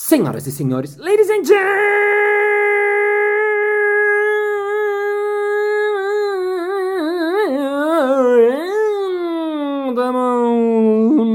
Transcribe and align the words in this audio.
Senhoras 0.00 0.46
e 0.46 0.52
senhores, 0.52 0.96
ladies 0.96 1.28
and 1.28 1.42
gentlemen, 1.44 1.58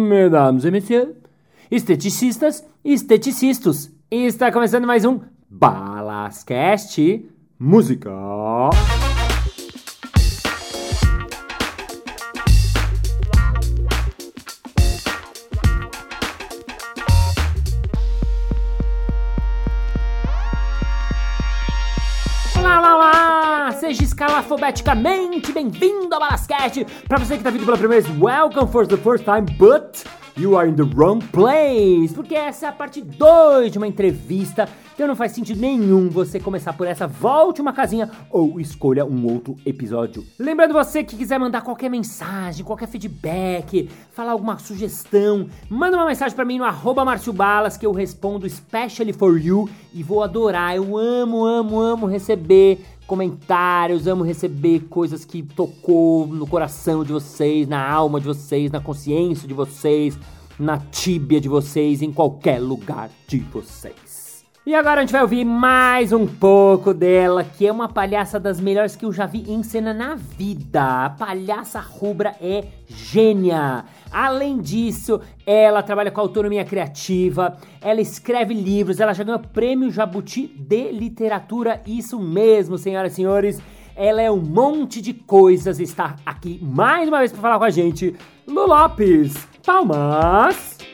mesdames 0.07 0.63
et 0.63 0.71
messieurs, 0.71 1.09
esteticistas 1.69 2.63
e 2.85 2.93
esteticistas, 2.93 3.91
está 4.09 4.49
começando 4.49 4.87
mais 4.87 5.03
um 5.03 5.19
Balascast 5.49 7.29
Música. 7.59 8.09
Seja 24.53 24.69
escalafobeticamente 24.69 25.51
bem-vindo 25.51 26.13
ao 26.13 26.19
Balascast! 26.19 26.85
Pra 27.07 27.17
você 27.17 27.37
que 27.37 27.43
tá 27.43 27.49
vindo 27.49 27.65
pela 27.65 27.77
primeira 27.77 28.03
vez, 28.03 28.19
welcome 28.19 28.71
for 28.71 28.85
the 28.85 28.97
first 28.97 29.25
time, 29.25 29.45
but 29.57 30.03
you 30.37 30.57
are 30.57 30.69
in 30.69 30.75
the 30.75 30.83
wrong 30.95 31.23
place! 31.31 32.13
Porque 32.13 32.35
essa 32.35 32.67
é 32.67 32.69
a 32.69 32.71
parte 32.71 33.01
2 33.01 33.71
de 33.71 33.77
uma 33.77 33.87
entrevista, 33.87 34.69
então 34.93 35.07
não 35.07 35.15
faz 35.15 35.31
sentido 35.31 35.59
nenhum 35.59 36.07
você 36.09 36.39
começar 36.39 36.73
por 36.73 36.85
essa, 36.85 37.07
volte 37.07 37.61
uma 37.61 37.73
casinha 37.73 38.11
ou 38.29 38.59
escolha 38.59 39.05
um 39.05 39.25
outro 39.25 39.55
episódio. 39.65 40.23
Lembrando 40.37 40.73
você 40.73 41.03
que 41.03 41.15
quiser 41.15 41.39
mandar 41.39 41.61
qualquer 41.61 41.89
mensagem, 41.89 42.63
qualquer 42.63 42.87
feedback, 42.87 43.89
falar 44.11 44.33
alguma 44.33 44.59
sugestão, 44.59 45.47
manda 45.67 45.97
uma 45.97 46.05
mensagem 46.05 46.35
pra 46.35 46.45
mim 46.45 46.59
no 46.59 46.65
arroba 46.65 47.03
Márcio 47.03 47.33
Balas 47.33 47.75
que 47.75 47.85
eu 47.85 47.91
respondo 47.91 48.45
especially 48.45 49.13
for 49.13 49.39
you 49.39 49.67
e 49.93 50.03
vou 50.03 50.21
adorar. 50.23 50.75
Eu 50.75 50.95
amo, 50.97 51.43
amo, 51.43 51.79
amo 51.79 52.05
receber 52.05 52.79
comentários, 53.07 54.07
amo 54.07 54.23
receber 54.23 54.81
coisas 54.89 55.25
que 55.25 55.43
tocou 55.43 56.27
no 56.27 56.47
coração 56.47 57.03
de 57.03 57.11
vocês, 57.11 57.67
na 57.67 57.87
alma 57.87 58.19
de 58.19 58.27
vocês, 58.27 58.71
na 58.71 58.79
consciência 58.79 59.47
de 59.47 59.53
vocês, 59.53 60.17
na 60.59 60.77
tíbia 60.77 61.39
de 61.39 61.49
vocês, 61.49 62.01
em 62.01 62.11
qualquer 62.11 62.59
lugar 62.59 63.09
de 63.27 63.39
vocês. 63.39 64.02
E 64.65 64.73
agora 64.73 65.01
a 65.01 65.03
gente 65.03 65.11
vai 65.11 65.21
ouvir 65.21 65.43
mais 65.43 66.13
um 66.13 66.25
pouco 66.25 66.93
dela, 66.93 67.43
que 67.43 67.67
é 67.67 67.71
uma 67.71 67.89
palhaça 67.89 68.39
das 68.39 68.61
melhores 68.61 68.95
que 68.95 69.03
eu 69.03 69.11
já 69.11 69.25
vi 69.25 69.43
em 69.51 69.61
cena 69.61 69.93
na 69.93 70.15
vida. 70.15 71.03
A 71.03 71.09
palhaça 71.09 71.81
rubra 71.81 72.33
é 72.39 72.63
gênia. 72.87 73.83
Além 74.09 74.61
disso, 74.61 75.19
ela 75.45 75.83
trabalha 75.83 76.11
com 76.11 76.21
autonomia 76.21 76.63
criativa, 76.63 77.57
ela 77.81 77.99
escreve 77.99 78.53
livros, 78.53 79.01
ela 79.01 79.11
já 79.11 79.25
ganhou 79.25 79.41
prêmio 79.41 79.91
Jabuti 79.91 80.47
de 80.47 80.93
literatura, 80.93 81.81
isso 81.85 82.17
mesmo, 82.17 82.77
senhoras 82.77 83.11
e 83.11 83.15
senhores. 83.15 83.61
Ela 83.97 84.21
é 84.21 84.31
um 84.31 84.39
monte 84.39 85.01
de 85.01 85.13
coisas, 85.13 85.77
está 85.81 86.15
aqui 86.25 86.57
mais 86.63 87.09
uma 87.09 87.19
vez 87.19 87.33
para 87.33 87.41
falar 87.41 87.59
com 87.59 87.65
a 87.65 87.69
gente, 87.69 88.15
Lu 88.47 88.65
Lopes. 88.65 89.45
Palmas! 89.65 90.92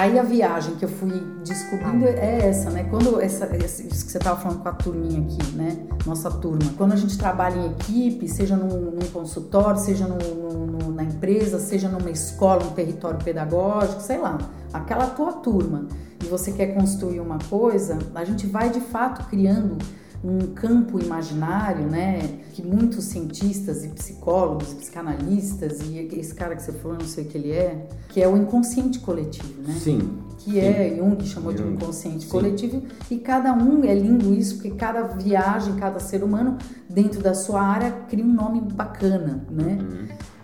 Aí 0.00 0.18
a 0.18 0.22
viagem 0.22 0.76
que 0.76 0.84
eu 0.86 0.88
fui 0.88 1.12
descobrindo 1.44 2.06
é 2.06 2.48
essa, 2.48 2.70
né? 2.70 2.84
Quando 2.84 3.20
essa, 3.20 3.44
isso 3.54 3.82
que 4.06 4.10
você 4.10 4.16
estava 4.16 4.40
falando 4.40 4.62
com 4.62 4.68
a 4.70 4.72
turminha 4.72 5.20
aqui, 5.20 5.52
né? 5.54 5.76
Nossa 6.06 6.30
turma. 6.30 6.72
Quando 6.78 6.92
a 6.92 6.96
gente 6.96 7.18
trabalha 7.18 7.58
em 7.58 7.66
equipe, 7.72 8.26
seja 8.26 8.56
num, 8.56 8.92
num 8.92 9.06
consultório, 9.12 9.78
seja 9.78 10.06
no- 10.08 10.66
no- 10.66 10.90
na 10.90 11.04
empresa, 11.04 11.58
seja 11.58 11.86
numa 11.86 12.10
escola, 12.10 12.64
um 12.64 12.70
território 12.70 13.18
pedagógico, 13.22 14.00
sei 14.00 14.16
lá, 14.16 14.38
aquela 14.72 15.06
tua 15.08 15.34
turma, 15.34 15.86
e 16.24 16.26
você 16.28 16.50
quer 16.52 16.68
construir 16.68 17.20
uma 17.20 17.36
coisa, 17.50 17.98
a 18.14 18.24
gente 18.24 18.46
vai 18.46 18.70
de 18.70 18.80
fato 18.80 19.28
criando 19.28 19.76
um 20.22 20.38
campo 20.54 21.00
imaginário, 21.00 21.86
né, 21.86 22.20
que 22.52 22.62
muitos 22.62 23.04
cientistas 23.06 23.84
e 23.84 23.88
psicólogos, 23.88 24.74
psicanalistas 24.74 25.80
e 25.88 25.98
esse 26.12 26.34
cara 26.34 26.54
que 26.54 26.62
você 26.62 26.72
falou, 26.72 26.98
não 26.98 27.06
sei 27.06 27.24
o 27.24 27.26
que 27.26 27.38
ele 27.38 27.52
é, 27.52 27.86
que 28.08 28.22
é 28.22 28.28
o 28.28 28.36
inconsciente 28.36 28.98
coletivo, 28.98 29.62
né? 29.62 29.74
Sim. 29.80 30.18
que 30.38 30.60
é 30.60 30.94
Jung 30.96 31.24
chamou 31.24 31.52
de 31.52 31.62
um 31.62 31.66
Jung, 31.66 31.74
inconsciente 31.74 32.24
sim. 32.24 32.30
coletivo 32.30 32.82
e 33.10 33.16
cada 33.16 33.52
um 33.54 33.82
é 33.84 33.94
lindo 33.94 34.34
isso 34.34 34.56
porque 34.56 34.70
cada 34.72 35.04
viagem, 35.04 35.74
cada 35.76 35.98
ser 35.98 36.22
humano 36.22 36.58
dentro 36.88 37.22
da 37.22 37.32
sua 37.32 37.62
área 37.62 37.90
cria 38.08 38.24
um 38.24 38.32
nome 38.32 38.60
bacana, 38.60 39.46
né? 39.50 39.78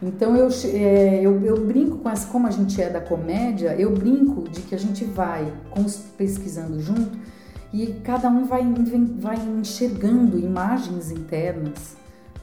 Então 0.02 0.36
eu, 0.36 0.48
é, 0.72 1.20
eu, 1.20 1.42
eu 1.44 1.66
brinco 1.66 1.98
com 1.98 2.08
essa, 2.08 2.26
como 2.28 2.46
a 2.46 2.50
gente 2.50 2.80
é 2.80 2.88
da 2.88 3.00
comédia, 3.00 3.74
eu 3.78 3.92
brinco 3.92 4.48
de 4.48 4.62
que 4.62 4.74
a 4.74 4.78
gente 4.78 5.04
vai 5.04 5.52
pesquisando 6.16 6.80
junto 6.80 7.18
e 7.82 7.92
cada 8.02 8.28
um 8.28 8.44
vai, 8.46 8.62
vai 9.18 9.36
enxergando 9.36 10.38
imagens 10.38 11.10
internas, 11.10 11.94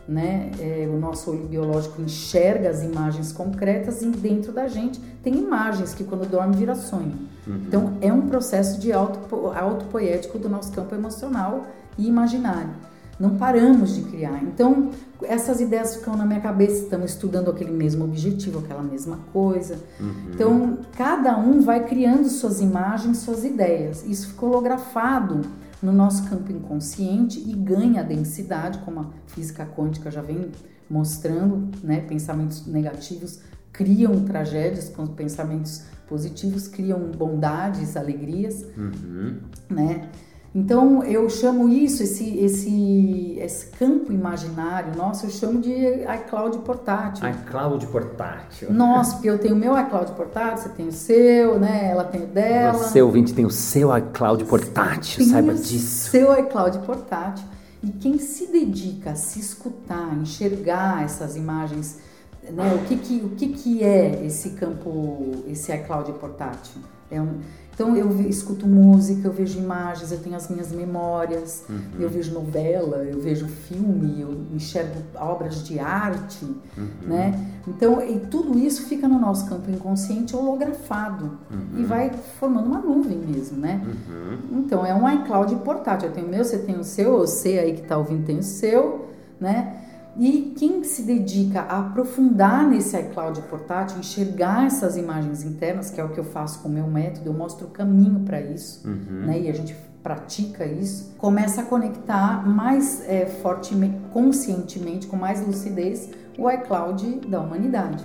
né? 0.07 0.51
É, 0.59 0.88
o 0.88 0.99
nosso 0.99 1.31
olho 1.31 1.47
biológico 1.47 2.01
enxerga 2.01 2.69
as 2.69 2.83
imagens 2.83 3.31
concretas 3.31 4.01
e 4.03 4.09
dentro 4.09 4.51
da 4.51 4.67
gente 4.67 4.99
tem 5.23 5.35
imagens 5.35 5.94
que 5.94 6.03
quando 6.03 6.29
dorme 6.29 6.55
vira 6.55 6.75
sonho. 6.75 7.17
Então 7.47 7.97
é 7.99 8.13
um 8.13 8.27
processo 8.27 8.79
de 8.79 8.94
auto, 8.94 9.47
autopoético 9.55 10.38
do 10.38 10.47
nosso 10.47 10.71
campo 10.71 10.94
emocional 10.94 11.65
e 11.97 12.07
imaginário. 12.07 12.93
Não 13.19 13.35
paramos 13.38 13.96
de 13.96 14.03
criar. 14.03 14.44
Então 14.44 14.90
essas 15.22 15.62
ideias 15.62 15.96
ficam 15.96 16.18
na 16.18 16.25
minha 16.25 16.41
cabeça, 16.41 16.84
estamos 16.84 17.12
estudando 17.12 17.50
aquele 17.50 17.72
mesmo 17.72 18.03
objetivo, 18.03 18.59
aquela 18.59 18.84
mesma 18.84 19.18
coisa. 19.31 19.78
Então 20.34 20.79
cada 20.97 21.38
um 21.38 21.62
vai 21.62 21.85
criando 21.85 22.28
suas 22.28 22.59
imagens, 22.59 23.19
suas 23.19 23.44
ideias. 23.44 24.03
Isso 24.06 24.29
ficou 24.29 24.50
holografado 24.50 25.41
no 25.81 25.91
nosso 25.91 26.29
campo 26.29 26.51
inconsciente 26.51 27.40
e 27.40 27.53
ganha 27.53 28.03
densidade, 28.03 28.79
como 28.79 29.01
a 29.01 29.06
física 29.28 29.66
quântica 29.66 30.09
já 30.09 30.22
vem 30.22 30.50
mostrando, 30.90 31.69
né? 31.84 32.01
Pensamentos 32.01 32.66
negativos 32.66 33.40
criam 33.72 34.24
tragédias, 34.24 34.91
pensamentos 35.16 35.84
positivos 36.07 36.68
criam 36.68 37.00
bondades, 37.18 37.97
alegrias, 37.97 38.66
né? 39.69 40.09
Então 40.56 41.03
eu 41.03 41.28
chamo 41.31 41.68
isso, 41.68 42.03
esse, 42.03 42.38
esse, 42.38 43.38
esse 43.40 43.66
campo 43.72 44.14
imaginário 44.14 44.96
nosso, 44.96 45.25
eu 45.25 45.31
chamo 45.31 45.59
de 45.59 45.72
iCloud 45.72 46.59
portátil. 46.59 47.28
iCloud 47.28 47.88
portátil. 47.88 48.72
Nossa, 48.72 49.13
porque 49.13 49.30
eu 49.31 49.40
tenho 49.40 49.56
o 49.56 49.58
meu 49.58 49.75
iCloud 49.80 50.12
portátil, 50.12 50.58
você 50.58 50.69
tem 50.69 50.88
o 50.88 50.92
seu, 50.92 51.59
né? 51.59 51.90
Ela 51.90 52.03
tem 52.03 52.22
o 52.22 52.28
dela. 52.28 52.74
Você, 52.74 53.02
ouvinte, 53.02 53.34
tem 53.34 53.46
o 53.46 53.50
seu 53.50 53.96
iCloud 53.97 54.46
portátil, 54.46 55.25
saiba 55.25 55.53
o 55.53 55.56
disso. 55.56 56.12
Seu 56.12 56.38
iCloud 56.38 56.78
portátil. 56.80 57.46
E 57.81 57.88
quem 57.92 58.19
se 58.19 58.46
dedica 58.46 59.12
a 59.12 59.16
se 59.16 59.40
escutar, 59.40 60.16
enxergar 60.22 61.03
essas 61.03 61.36
imagens, 61.36 61.97
né? 62.52 62.75
O 62.75 62.88
que 62.88 62.96
que, 62.96 63.16
o 63.25 63.30
que, 63.30 63.47
que 63.50 63.84
é 63.84 64.24
esse 64.24 64.52
campo, 64.52 65.44
esse 65.47 65.74
iCloud 65.74 66.12
portátil? 66.13 66.80
É 67.09 67.19
um, 67.19 67.40
então 67.73 67.95
eu 67.95 68.22
escuto 68.22 68.67
música, 68.67 69.28
eu 69.28 69.31
vejo 69.34 69.57
imagens, 69.57 70.11
eu 70.11 70.19
tenho 70.19 70.35
as 70.35 70.47
minhas 70.50 70.72
memórias, 70.72 71.66
eu 72.00 72.09
vejo 72.09 72.34
novela, 72.34 72.97
eu 72.97 73.19
vejo 73.19 73.47
filme, 73.47 74.22
eu 74.22 74.45
enxergo 74.53 75.01
obras 75.16 75.63
de 75.66 75.79
arte, 75.79 76.45
né? 77.01 77.47
Então 77.67 78.01
e 78.01 78.19
tudo 78.19 78.57
isso 78.59 78.83
fica 78.83 79.07
no 79.07 79.19
nosso 79.19 79.47
campo 79.47 79.72
inconsciente 79.72 80.35
holografado 80.35 81.38
e 81.78 81.83
vai 81.83 82.12
formando 82.39 82.67
uma 82.67 82.79
nuvem 82.79 83.17
mesmo, 83.17 83.57
né? 83.57 83.81
Então, 84.51 84.85
é 84.85 84.94
um 84.94 85.09
iCloud 85.22 85.56
portátil. 85.57 86.09
Eu 86.09 86.13
tenho 86.13 86.28
o 86.28 86.29
meu, 86.29 86.44
você 86.44 86.59
tem 86.59 86.78
o 86.79 86.83
seu, 86.83 87.19
você 87.19 87.59
aí 87.59 87.73
que 87.73 87.81
está 87.81 87.97
ouvindo 87.97 88.25
tem 88.25 88.39
o 88.39 88.44
seu, 88.44 89.09
né? 89.39 89.79
E 90.18 90.53
quem 90.56 90.84
se 90.84 91.03
dedica 91.03 91.62
a 91.62 91.79
aprofundar 91.79 92.68
nesse 92.68 92.96
iCloud 92.97 93.41
portátil, 93.44 93.97
enxergar 94.00 94.68
essas 94.68 94.95
imagens 94.95 95.44
internas, 95.44 95.89
que 95.89 96.00
é 96.00 96.04
o 96.04 96.10
que 96.10 96.19
eu 96.19 96.24
faço 96.24 96.60
com 96.60 96.69
o 96.69 96.71
meu 96.71 96.88
método, 96.88 97.30
eu 97.30 97.33
mostro 97.33 97.68
o 97.68 97.69
caminho 97.71 98.19
para 98.19 98.39
isso, 98.39 98.88
né? 99.25 99.42
E 99.42 99.50
a 99.50 99.54
gente 99.54 99.75
pratica 100.04 100.65
isso, 100.65 101.15
começa 101.18 101.62
a 101.62 101.65
conectar 101.65 102.48
mais 102.48 103.01
é, 103.07 103.25
fortemente, 103.25 103.98
conscientemente, 104.12 105.07
com 105.07 105.15
mais 105.15 105.45
lucidez, 105.45 106.10
o 106.38 106.50
iCloud 106.51 107.21
da 107.27 107.39
humanidade, 107.39 108.04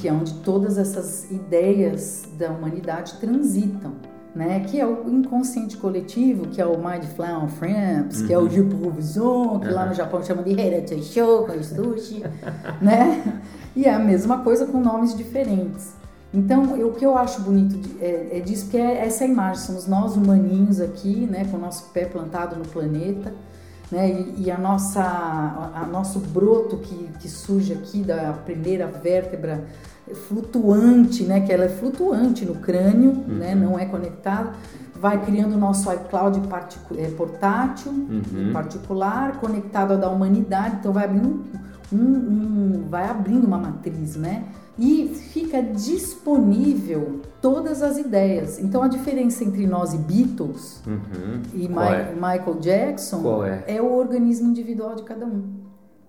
que 0.00 0.08
é 0.08 0.12
onde 0.12 0.34
todas 0.40 0.78
essas 0.78 1.30
ideias 1.30 2.22
da 2.38 2.50
humanidade 2.50 3.14
transitam 3.18 3.94
né? 4.34 4.60
Que 4.66 4.80
é 4.80 4.86
o 4.86 5.08
inconsciente 5.08 5.76
coletivo, 5.76 6.46
que 6.48 6.60
é 6.60 6.66
o 6.66 6.76
Mind 6.76 7.04
Flower 7.04 7.48
Frames, 7.48 8.22
que 8.22 8.32
é 8.32 8.38
o 8.38 8.48
Jiprovision, 8.48 9.60
que 9.60 9.68
lá 9.68 9.86
no 9.86 9.94
Japão 9.94 10.22
chama 10.22 10.42
de 10.42 10.54
Shoko, 11.02 11.52
Sushi, 11.62 12.22
né? 12.82 13.40
E 13.76 13.84
é 13.84 13.92
a 13.94 13.98
mesma 13.98 14.38
coisa 14.38 14.66
com 14.66 14.80
nomes 14.80 15.16
diferentes. 15.16 15.92
Então, 16.32 16.76
eu- 16.76 16.88
o 16.88 16.92
que 16.94 17.06
eu 17.06 17.16
acho 17.16 17.40
bonito 17.42 17.76
de- 17.76 18.04
é, 18.04 18.38
é 18.38 18.40
disso, 18.40 18.68
que 18.68 18.76
é 18.76 19.06
essa 19.06 19.24
imagem, 19.24 19.62
somos 19.62 19.86
nós 19.86 20.16
humaninhos 20.16 20.80
aqui, 20.80 21.26
né, 21.30 21.44
com 21.48 21.56
o 21.56 21.60
nosso 21.60 21.90
pé 21.92 22.04
plantado 22.06 22.56
no 22.56 22.64
planeta, 22.66 23.32
né? 23.92 24.10
E, 24.10 24.44
e, 24.44 24.50
a 24.50 24.58
nossa, 24.58 25.00
a, 25.00 25.82
a, 25.82 25.86
nosso 25.86 26.18
broto 26.18 26.78
que, 26.78 27.08
que 27.20 27.28
surge 27.28 27.72
aqui 27.72 28.02
da 28.02 28.32
primeira 28.44 28.86
vértebra 28.88 29.64
flutuante, 30.12 31.24
né? 31.24 31.40
Que 31.40 31.52
ela 31.52 31.64
é 31.64 31.68
flutuante 31.68 32.44
no 32.44 32.56
crânio, 32.56 33.10
uhum. 33.10 33.34
né? 33.36 33.54
Não 33.54 33.78
é 33.78 33.86
conectada. 33.86 34.52
Vai 34.94 35.22
criando 35.24 35.54
o 35.54 35.58
nosso 35.58 35.92
iCloud 35.92 36.40
é, 36.96 37.10
portátil, 37.10 37.92
uhum. 37.92 38.50
particular, 38.52 39.38
conectado 39.40 39.92
ao 39.92 39.98
da 39.98 40.08
humanidade. 40.08 40.76
Então 40.80 40.92
vai 40.92 41.04
abrindo 41.04 41.44
um, 41.92 41.96
um, 41.96 42.84
vai 42.88 43.08
abrindo 43.08 43.44
uma 43.46 43.58
matriz, 43.58 44.16
né? 44.16 44.44
E 44.78 45.14
fica 45.32 45.62
disponível 45.62 47.20
todas 47.40 47.82
as 47.82 47.96
ideias. 47.96 48.58
Então 48.58 48.82
a 48.82 48.88
diferença 48.88 49.44
entre 49.44 49.66
nós 49.66 49.94
e 49.94 49.98
Beatles 49.98 50.82
uhum. 50.86 51.42
e 51.54 51.68
Ma 51.68 51.90
é? 51.90 52.12
Michael 52.14 52.58
Jackson 52.60 53.44
é? 53.44 53.64
é? 53.68 53.82
o 53.82 53.92
organismo 53.92 54.50
individual 54.50 54.96
de 54.96 55.04
cada 55.04 55.26
um. 55.26 55.63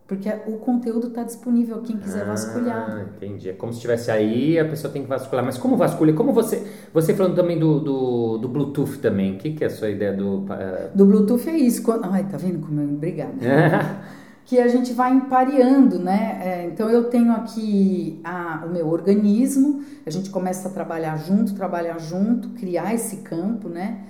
Porque 0.08 0.30
o 0.46 0.58
conteúdo 0.58 1.08
está 1.08 1.24
disponível, 1.24 1.82
quem 1.82 1.98
quiser 1.98 2.22
ah, 2.22 2.26
vasculhar. 2.26 3.08
Entendi. 3.16 3.50
É 3.50 3.54
como 3.54 3.72
se 3.72 3.78
estivesse 3.78 4.12
aí, 4.12 4.60
a 4.60 4.66
pessoa 4.66 4.94
tem 4.94 5.02
que 5.02 5.10
vasculhar. 5.10 5.44
Mas 5.44 5.58
como 5.58 5.76
vasculha? 5.76 6.14
Como 6.14 6.32
você. 6.32 6.64
Você 6.94 7.16
falando 7.16 7.36
também 7.36 7.58
do, 7.58 7.80
do, 7.80 8.38
do 8.38 8.48
Bluetooth 8.48 9.00
também, 9.00 9.34
o 9.34 9.38
que, 9.40 9.54
que 9.54 9.64
é 9.64 9.68
a 9.68 9.70
sua 9.70 9.90
ideia 9.90 10.14
do. 10.14 10.42
Uh... 10.42 10.48
Do 10.94 11.06
Bluetooth 11.08 11.50
é 11.50 11.58
isso. 11.58 11.82
Quando... 11.82 12.06
Ai, 12.06 12.24
tá 12.24 12.38
vendo 12.38 12.60
como 12.60 12.82
eu. 12.82 12.90
Obrigada. 12.90 13.34
que 14.46 14.60
a 14.60 14.68
gente 14.68 14.94
vai 14.94 15.12
empareando, 15.12 15.98
né? 15.98 16.40
É, 16.40 16.66
então 16.68 16.88
eu 16.88 17.06
tenho 17.06 17.32
aqui 17.32 18.22
a, 18.24 18.64
o 18.68 18.70
meu 18.70 18.88
organismo, 18.88 19.84
a 20.06 20.12
gente 20.12 20.30
começa 20.30 20.70
a 20.70 20.72
trabalhar 20.72 21.18
junto, 21.18 21.56
trabalhar 21.56 21.98
junto, 21.98 22.50
criar 22.50 22.94
esse 22.94 23.18
campo, 23.18 23.68
né? 23.68 24.04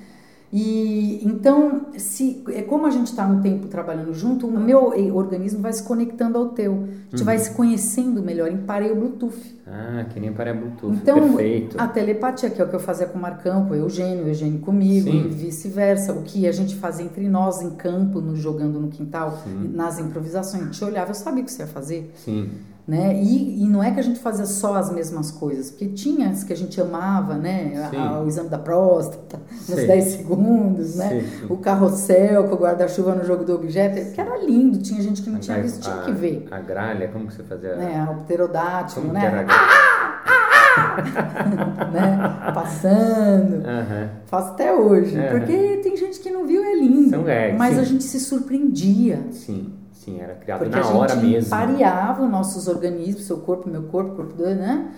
E 0.58 1.20
então, 1.22 1.88
se 1.98 2.42
é 2.48 2.62
como 2.62 2.86
a 2.86 2.90
gente 2.90 3.08
está 3.08 3.28
no 3.28 3.42
tempo 3.42 3.68
trabalhando 3.68 4.14
junto, 4.14 4.48
o 4.48 4.58
meu 4.58 4.94
organismo 5.14 5.60
vai 5.60 5.74
se 5.74 5.84
conectando 5.84 6.38
ao 6.38 6.52
teu. 6.52 6.72
A 6.72 6.78
gente 7.10 7.20
uhum. 7.20 7.26
vai 7.26 7.38
se 7.38 7.54
conhecendo 7.54 8.24
melhor. 8.24 8.50
Emparei 8.50 8.90
o 8.90 8.96
Bluetooth. 8.96 9.36
Ah, 9.68 10.06
que 10.10 10.20
nem 10.20 10.30
o 10.30 10.34
Bluetooth. 10.34 10.96
Então, 10.96 11.20
Perfeito. 11.20 11.76
a 11.80 11.88
telepatia, 11.88 12.52
que 12.52 12.62
é 12.62 12.66
o 12.66 12.70
que 12.70 12.76
eu 12.76 12.80
fazia 12.80 13.08
com 13.08 13.18
o 13.18 13.22
Marcão, 13.22 13.66
com 13.66 13.74
o 13.74 13.76
Eugênio, 13.76 14.26
o 14.26 14.28
Eugênio 14.28 14.60
comigo, 14.60 15.10
Sim. 15.10 15.26
e 15.26 15.30
vice-versa. 15.30 16.14
O 16.14 16.22
que 16.22 16.48
a 16.48 16.52
gente 16.52 16.76
fazia 16.76 17.04
entre 17.04 17.28
nós 17.28 17.62
em 17.62 17.72
campo, 17.72 18.22
no, 18.22 18.36
jogando 18.36 18.80
no 18.80 18.90
quintal, 18.90 19.40
Sim. 19.44 19.72
nas 19.74 19.98
improvisações. 19.98 20.62
A 20.62 20.66
gente 20.68 20.84
olhava, 20.84 21.12
eu 21.12 21.16
sabia 21.16 21.42
o 21.42 21.46
que 21.46 21.52
você 21.52 21.64
ia 21.64 21.68
fazer. 21.68 22.12
Sim 22.16 22.50
né? 22.88 23.16
E, 23.16 23.64
e, 23.64 23.68
não 23.68 23.82
é 23.84 23.90
que 23.90 24.00
a 24.00 24.04
gente 24.04 24.20
fazia 24.20 24.46
só 24.46 24.76
as 24.76 24.92
mesmas 24.92 25.32
coisas, 25.32 25.72
porque 25.72 25.88
tinha 25.88 26.30
as 26.30 26.44
que 26.44 26.54
a 26.54 26.56
gente 26.56 26.80
amava, 26.80 27.34
né? 27.34 27.90
A, 27.98 28.22
o 28.22 28.28
exame 28.28 28.48
da 28.48 28.60
próstata, 28.60 29.40
nos 29.50 29.80
Sim. 29.80 29.88
10 29.88 30.04
segundos, 30.04 30.96
né? 30.96 31.22
Sim. 31.22 31.46
O 31.50 31.58
carrossel 31.58 32.44
com 32.44 32.54
o 32.54 32.60
guarda-chuva 32.60 33.16
no 33.16 33.26
jogo 33.26 33.44
do 33.44 33.56
objeto, 33.56 34.14
que 34.14 34.22
era 34.22 34.38
lindo, 34.38 34.78
tinha 34.78 35.02
gente 35.02 35.24
que 35.24 35.30
não 35.32 35.38
a 35.38 35.40
tinha 35.40 35.60
visto, 35.64 35.82
tinha 35.82 35.98
que 36.04 36.12
ver. 36.12 36.48
A 36.52 36.60
gralha, 36.60 37.08
como 37.08 37.26
que 37.26 37.34
você 37.34 37.44
fazia? 37.44 37.76
Né? 37.76 38.08
O 38.12 38.22
pterodátilo, 38.22 39.12
né? 39.12 39.46
Né? 41.92 42.52
Passando. 42.54 43.56
Uhum. 43.56 44.10
Faço 44.26 44.52
até 44.52 44.74
hoje, 44.74 45.18
uhum. 45.18 45.28
porque 45.30 45.80
tem 45.84 45.96
gente 45.98 46.20
que 46.20 46.30
não 46.30 46.46
viu, 46.46 46.64
é 46.64 46.76
lindo. 46.76 47.28
É, 47.30 47.54
mas 47.54 47.76
sim. 47.76 47.82
a 47.82 47.84
gente 47.84 48.04
se 48.04 48.20
surpreendia. 48.20 49.20
Sim. 49.32 49.74
Sim, 50.06 50.20
era 50.22 50.36
criado 50.36 50.60
Porque 50.60 50.78
na 50.78 50.88
hora 50.88 51.16
mesmo. 51.16 51.36
A 51.36 51.40
gente 51.40 51.50
pareava 51.50 52.28
nossos 52.28 52.68
organismos, 52.68 53.26
seu 53.26 53.38
corpo, 53.38 53.68
meu 53.68 53.84
corpo, 53.84 54.16
corpo 54.16 54.34
do, 54.34 54.44
né? 54.44 54.92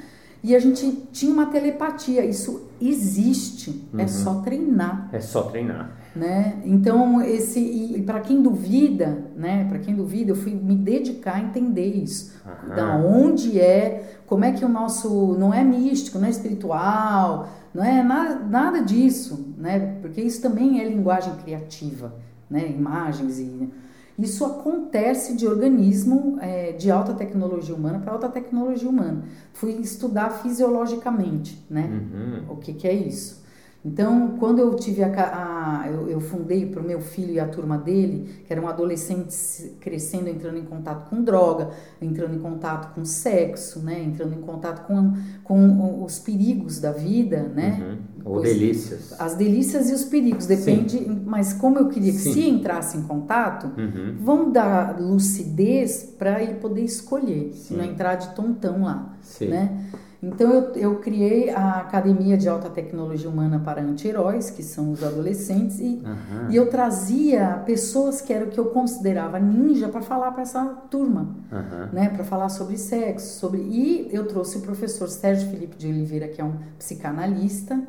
E 0.43 0.55
a 0.55 0.59
gente 0.59 1.07
tinha 1.11 1.33
uma 1.33 1.47
telepatia. 1.47 2.23
Isso 2.23 2.69
existe. 2.79 3.87
É 3.93 3.95
uhum. 3.95 4.01
É 4.03 4.07
só 4.07 4.33
treinar. 4.41 5.09
É 5.11 5.19
só 5.19 5.43
treinar. 5.43 5.91
Né? 6.15 6.61
Então, 6.65 7.21
esse 7.21 7.59
e, 7.59 7.97
e 7.97 8.01
para 8.01 8.19
quem 8.19 8.41
duvida, 8.41 9.25
né? 9.35 9.65
Para 9.69 9.77
quem 9.79 9.95
duvida, 9.95 10.31
eu 10.31 10.35
fui 10.35 10.53
me 10.53 10.75
dedicar 10.75 11.35
a 11.35 11.41
entender 11.41 11.85
isso. 11.85 12.33
Uhum. 12.45 12.75
Da 12.75 12.95
onde 12.97 13.59
é, 13.59 14.17
como 14.25 14.43
é 14.43 14.51
que 14.51 14.65
o 14.65 14.69
nosso 14.69 15.35
não 15.37 15.53
é 15.53 15.63
místico, 15.63 16.17
não 16.17 16.25
é 16.25 16.31
espiritual, 16.31 17.49
não 17.73 17.83
é 17.83 18.01
nada, 18.01 18.39
nada 18.45 18.81
disso, 18.81 19.53
né? 19.57 19.97
Porque 20.01 20.19
isso 20.21 20.41
também 20.41 20.81
é 20.81 20.89
linguagem 20.89 21.35
criativa, 21.35 22.15
né? 22.49 22.67
Imagens 22.67 23.37
e 23.39 23.69
isso 24.17 24.43
acontece 24.43 25.35
de 25.35 25.47
organismo 25.47 26.37
é, 26.41 26.71
de 26.71 26.89
alta 26.89 27.13
tecnologia 27.13 27.75
humana 27.75 27.99
para 27.99 28.13
alta 28.13 28.27
tecnologia 28.27 28.89
humana. 28.89 29.25
Fui 29.53 29.73
estudar 29.73 30.41
fisiologicamente, 30.41 31.63
né? 31.69 31.87
Uhum. 31.87 32.53
O 32.53 32.55
que, 32.57 32.73
que 32.73 32.87
é 32.87 32.93
isso? 32.93 33.45
Então, 33.87 34.35
quando 34.37 34.59
eu 34.59 34.75
tive 34.75 35.01
a, 35.01 35.07
a 35.07 35.89
eu, 35.89 36.09
eu, 36.09 36.19
fundei 36.19 36.65
para 36.65 36.81
o 36.81 36.85
meu 36.85 36.99
filho 36.99 37.31
e 37.31 37.39
a 37.39 37.47
turma 37.47 37.77
dele, 37.77 38.41
que 38.45 38.51
eram 38.51 38.67
adolescentes 38.67 39.71
crescendo, 39.79 40.27
entrando 40.27 40.57
em 40.57 40.65
contato 40.65 41.09
com 41.09 41.23
droga, 41.23 41.69
entrando 42.01 42.35
em 42.35 42.39
contato 42.39 42.93
com 42.93 43.05
sexo, 43.05 43.79
né, 43.79 44.03
entrando 44.03 44.33
em 44.33 44.41
contato 44.41 44.85
com, 44.85 45.13
com 45.41 46.03
os 46.03 46.19
perigos 46.19 46.81
da 46.81 46.91
vida, 46.91 47.43
né? 47.43 47.79
Uhum. 47.79 47.97
Ou 48.25 48.41
pois, 48.41 48.49
delícias. 48.49 49.15
As 49.17 49.35
delícias 49.35 49.89
e 49.89 49.93
os 49.93 50.03
perigos, 50.03 50.45
depende. 50.45 50.97
Sim. 50.97 51.21
Mas 51.25 51.53
como 51.53 51.79
eu 51.79 51.87
queria 51.87 52.11
que 52.11 52.17
Sim. 52.17 52.33
se 52.33 52.49
entrasse 52.49 52.97
em 52.97 53.03
contato, 53.03 53.71
uhum. 53.77 54.17
vamos 54.19 54.51
dar 54.51 54.99
lucidez 54.99 56.03
para 56.19 56.43
ele 56.43 56.55
poder 56.55 56.81
escolher, 56.81 57.53
Sim. 57.53 57.77
não 57.77 57.85
entrar 57.85 58.15
de 58.15 58.35
tontão 58.35 58.83
lá, 58.83 59.15
Sim. 59.21 59.47
né? 59.47 59.87
Então 60.27 60.51
eu, 60.51 60.73
eu 60.75 60.95
criei 60.99 61.49
a 61.49 61.79
Academia 61.79 62.37
de 62.37 62.49
Alta 62.49 62.69
Tecnologia 62.69 63.29
Humana 63.29 63.59
para 63.59 63.81
Anti-Heróis, 63.81 64.49
que 64.49 64.61
são 64.61 64.91
os 64.91 65.03
adolescentes, 65.03 65.79
e, 65.79 66.03
uhum. 66.03 66.49
e 66.49 66.55
eu 66.55 66.69
trazia 66.69 67.63
pessoas 67.65 68.21
que 68.21 68.33
eram 68.33 68.47
que 68.47 68.59
eu 68.59 68.65
considerava 68.65 69.39
ninja 69.39 69.87
para 69.87 70.01
falar 70.01 70.31
para 70.31 70.41
essa 70.41 70.63
turma, 70.89 71.35
uhum. 71.51 71.87
né? 71.93 72.09
Para 72.09 72.23
falar 72.23 72.49
sobre 72.49 72.77
sexo, 72.77 73.39
sobre 73.39 73.61
e 73.61 74.09
eu 74.11 74.27
trouxe 74.27 74.57
o 74.57 74.61
professor 74.61 75.07
Sérgio 75.07 75.49
Felipe 75.49 75.77
de 75.77 75.87
Oliveira, 75.87 76.27
que 76.27 76.41
é 76.41 76.43
um 76.43 76.55
psicanalista, 76.77 77.81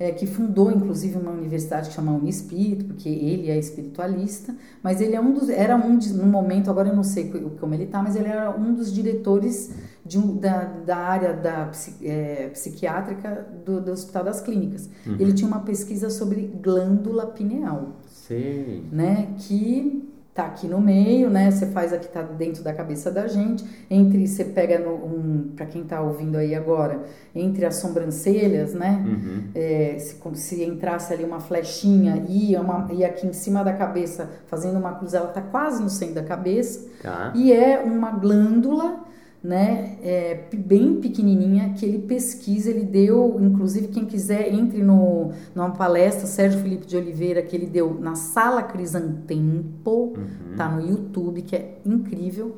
é, 0.00 0.10
que 0.10 0.26
fundou 0.26 0.72
inclusive 0.72 1.18
uma 1.18 1.30
universidade 1.30 1.90
que 1.90 1.94
chama 1.94 2.12
Unispírito, 2.12 2.86
porque 2.86 3.08
ele 3.08 3.50
é 3.50 3.58
espiritualista, 3.58 4.56
mas 4.82 4.98
ele 4.98 5.14
é 5.14 5.20
um 5.20 5.34
dos, 5.34 5.50
era 5.50 5.76
um 5.76 5.98
no 6.14 6.26
momento, 6.26 6.70
agora 6.70 6.88
eu 6.88 6.96
não 6.96 7.04
sei 7.04 7.30
como 7.60 7.74
ele 7.74 7.84
está, 7.84 8.02
mas 8.02 8.16
ele 8.16 8.28
era 8.28 8.50
um 8.50 8.72
dos 8.72 8.90
diretores 8.92 9.70
um, 10.18 10.36
da, 10.36 10.64
da 10.64 10.96
área 10.96 11.34
da 11.34 11.70
é, 12.02 12.48
psiquiátrica 12.52 13.46
do, 13.64 13.80
do 13.80 13.92
Hospital 13.92 14.24
das 14.24 14.40
Clínicas. 14.40 14.88
Uhum. 15.06 15.16
Ele 15.18 15.32
tinha 15.32 15.48
uma 15.48 15.60
pesquisa 15.60 16.10
sobre 16.10 16.42
glândula 16.62 17.26
pineal. 17.26 17.96
Sim. 18.06 18.88
Né, 18.92 19.34
que 19.38 20.10
tá 20.40 20.46
aqui 20.46 20.68
no 20.68 20.80
meio, 20.80 21.28
né? 21.28 21.50
Você 21.50 21.66
faz 21.66 21.92
aqui 21.92 22.08
tá 22.08 22.22
dentro 22.22 22.62
da 22.62 22.72
cabeça 22.72 23.10
da 23.10 23.26
gente. 23.26 23.64
Entre 23.90 24.26
você 24.26 24.44
pega 24.44 24.78
no, 24.78 24.94
um, 24.94 25.52
para 25.56 25.66
quem 25.66 25.84
tá 25.84 26.00
ouvindo 26.00 26.36
aí 26.36 26.54
agora, 26.54 27.02
entre 27.34 27.64
as 27.64 27.76
sobrancelhas, 27.76 28.72
né? 28.72 29.04
Uhum. 29.06 29.42
É, 29.54 29.96
se, 29.98 30.16
se 30.34 30.64
entrasse 30.64 31.12
ali 31.12 31.24
uma 31.24 31.40
flechinha 31.40 32.24
e 32.28 32.56
uma 32.56 32.88
e 32.92 33.04
aqui 33.04 33.26
em 33.26 33.32
cima 33.32 33.64
da 33.64 33.72
cabeça 33.72 34.30
fazendo 34.46 34.78
uma 34.78 34.94
cruz, 34.94 35.14
ela 35.14 35.28
tá 35.28 35.42
quase 35.42 35.82
no 35.82 35.90
centro 35.90 36.14
da 36.14 36.22
cabeça. 36.22 36.88
Tá. 37.02 37.32
E 37.34 37.52
é 37.52 37.80
uma 37.80 38.12
glândula 38.12 39.04
né, 39.42 39.96
é, 40.02 40.44
bem 40.54 41.00
pequenininha, 41.00 41.72
que 41.74 41.84
ele 41.84 41.98
pesquisa, 41.98 42.68
ele 42.68 42.84
deu, 42.84 43.38
inclusive 43.40 43.88
quem 43.88 44.04
quiser, 44.04 44.52
entre 44.52 44.82
no, 44.82 45.32
numa 45.54 45.70
palestra, 45.70 46.26
Sérgio 46.26 46.60
Felipe 46.60 46.86
de 46.86 46.96
Oliveira, 46.96 47.40
que 47.42 47.56
ele 47.56 47.66
deu 47.66 47.98
na 47.98 48.14
Sala 48.14 48.62
Crisantempo, 48.62 50.12
uhum. 50.16 50.56
tá 50.56 50.68
no 50.68 50.86
YouTube, 50.86 51.40
que 51.42 51.56
é 51.56 51.78
incrível, 51.86 52.56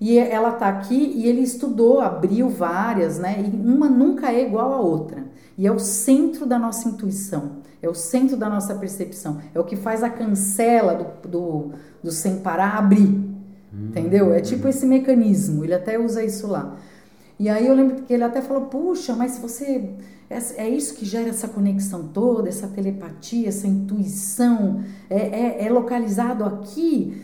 e 0.00 0.18
ela 0.18 0.50
tá 0.50 0.68
aqui 0.68 1.12
e 1.14 1.26
ele 1.28 1.40
estudou, 1.40 2.00
abriu 2.00 2.48
várias, 2.48 3.16
né, 3.18 3.40
e 3.40 3.56
uma 3.56 3.88
nunca 3.88 4.32
é 4.32 4.44
igual 4.44 4.72
à 4.72 4.80
outra, 4.80 5.24
e 5.56 5.68
é 5.68 5.70
o 5.70 5.78
centro 5.78 6.46
da 6.46 6.58
nossa 6.58 6.88
intuição, 6.88 7.58
é 7.80 7.88
o 7.88 7.94
centro 7.94 8.36
da 8.36 8.50
nossa 8.50 8.74
percepção, 8.74 9.38
é 9.54 9.60
o 9.60 9.64
que 9.64 9.76
faz 9.76 10.02
a 10.02 10.10
cancela 10.10 10.94
do, 10.94 11.28
do, 11.28 11.70
do 12.02 12.10
sem 12.10 12.40
parar 12.40 12.76
abrir, 12.76 13.33
Entendeu? 13.76 14.32
É 14.32 14.40
tipo 14.40 14.68
esse 14.68 14.86
mecanismo, 14.86 15.64
ele 15.64 15.74
até 15.74 15.98
usa 15.98 16.22
isso 16.22 16.46
lá. 16.46 16.76
E 17.38 17.48
aí 17.48 17.66
eu 17.66 17.74
lembro 17.74 18.02
que 18.02 18.12
ele 18.12 18.22
até 18.22 18.40
falou: 18.40 18.66
puxa, 18.66 19.14
mas 19.14 19.38
você. 19.38 19.90
É, 20.30 20.38
é 20.64 20.68
isso 20.68 20.94
que 20.94 21.04
gera 21.04 21.28
essa 21.28 21.48
conexão 21.48 22.08
toda, 22.08 22.48
essa 22.48 22.66
telepatia, 22.68 23.48
essa 23.48 23.66
intuição, 23.66 24.82
é, 25.10 25.18
é, 25.18 25.66
é 25.66 25.70
localizado 25.70 26.44
aqui, 26.44 27.22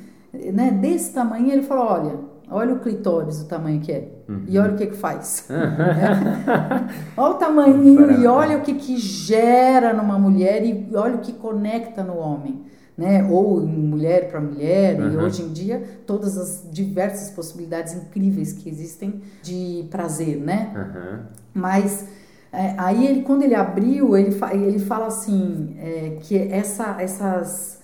né? 0.53 0.71
Desse 0.71 1.13
tamanho. 1.13 1.51
Ele 1.51 1.63
falou: 1.63 1.87
olha, 1.87 2.19
olha 2.51 2.75
o 2.75 2.81
clitóris, 2.81 3.41
o 3.41 3.47
tamanho 3.47 3.81
que 3.81 3.93
é. 3.93 4.09
Uhum. 4.29 4.43
E 4.49 4.59
olha 4.59 4.73
o 4.73 4.77
que 4.77 4.89
que 4.89 4.97
faz. 4.97 5.49
olha 7.17 7.35
o 7.35 7.35
tamanho 7.35 8.21
e 8.21 8.27
olha 8.27 8.59
o 8.59 8.63
que 8.63 8.75
que 8.75 8.97
gera 8.97 9.93
numa 9.93 10.19
mulher 10.19 10.65
e 10.65 10.89
olha 10.95 11.15
o 11.15 11.21
que 11.21 11.33
conecta 11.33 12.03
no 12.03 12.17
homem 12.19 12.61
né? 13.01 13.27
Ou 13.31 13.67
mulher 13.67 14.31
para 14.31 14.39
mulher, 14.43 15.01
uhum. 15.01 15.13
e 15.13 15.17
hoje 15.17 15.43
em 15.43 15.53
dia 15.55 15.83
todas 16.07 16.37
as 16.37 16.69
diversas 16.71 17.31
possibilidades 17.31 17.95
incríveis 17.95 18.53
que 18.53 18.69
existem 18.69 19.23
de 19.43 19.89
prazer, 19.91 20.37
né? 20.37 20.71
Uhum. 20.77 21.21
Mas 21.55 22.07
é, 22.53 22.75
aí 22.77 23.07
ele, 23.07 23.23
quando 23.23 23.43
ele 23.43 23.55
abriu, 23.55 24.15
ele, 24.15 24.33
fa 24.33 24.55
ele 24.55 24.79
fala 24.79 25.07
assim, 25.07 25.75
é, 25.79 26.19
que 26.21 26.37
essa, 26.37 27.01
essas 27.01 27.81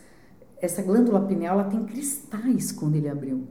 essa 0.60 0.82
glândula 0.82 1.20
pineal 1.20 1.60
ela 1.60 1.70
tem 1.70 1.82
cristais 1.84 2.70
quando 2.70 2.96
ele 2.96 3.08
abriu. 3.08 3.44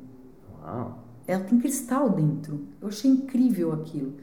Uau. 0.62 1.00
Ela 1.27 1.43
tem 1.43 1.60
cristal 1.60 2.12
dentro. 2.12 2.60
Eu 2.79 2.89
achei 2.89 3.10
incrível 3.10 3.74
aquilo. 3.74 4.13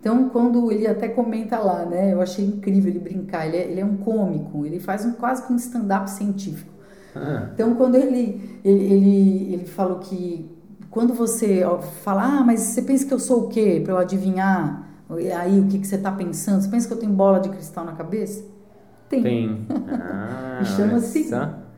Então, 0.00 0.30
quando 0.30 0.70
ele 0.70 0.86
até 0.86 1.08
comenta 1.08 1.58
lá, 1.58 1.84
né? 1.84 2.12
Eu 2.12 2.22
achei 2.22 2.44
incrível 2.44 2.90
ele 2.90 3.00
brincar. 3.00 3.46
Ele 3.46 3.56
é, 3.56 3.70
ele 3.70 3.80
é 3.80 3.84
um 3.84 3.96
cômico, 3.98 4.64
ele 4.64 4.78
faz 4.78 5.04
um, 5.04 5.12
quase 5.12 5.46
que 5.46 5.52
um 5.52 5.56
stand-up 5.56 6.08
científico. 6.08 6.75
Ah, 7.16 7.50
Então, 7.54 7.74
quando 7.74 7.94
ele, 7.96 8.60
ele, 8.64 8.84
ele, 8.84 9.54
ele 9.54 9.66
falou 9.66 9.98
que 9.98 10.50
quando 10.90 11.14
você 11.14 11.62
fala, 12.02 12.22
ah, 12.40 12.44
mas 12.44 12.60
você 12.60 12.82
pensa 12.82 13.06
que 13.06 13.12
eu 13.14 13.18
sou 13.18 13.44
o 13.44 13.48
quê? 13.48 13.80
Para 13.82 13.94
eu 13.94 13.98
adivinhar 13.98 14.88
aí 15.38 15.60
o 15.60 15.68
que, 15.68 15.78
que 15.78 15.86
você 15.86 15.96
está 15.96 16.10
pensando? 16.12 16.62
Você 16.62 16.68
pensa 16.68 16.86
que 16.88 16.94
eu 16.94 16.98
tenho 16.98 17.12
bola 17.12 17.38
de 17.40 17.48
cristal 17.50 17.84
na 17.84 17.92
cabeça? 17.92 18.44
Tem. 19.08 19.22
tem. 19.22 19.66
Ah, 19.88 20.62
E 20.62 20.66
chama-se. 20.66 21.24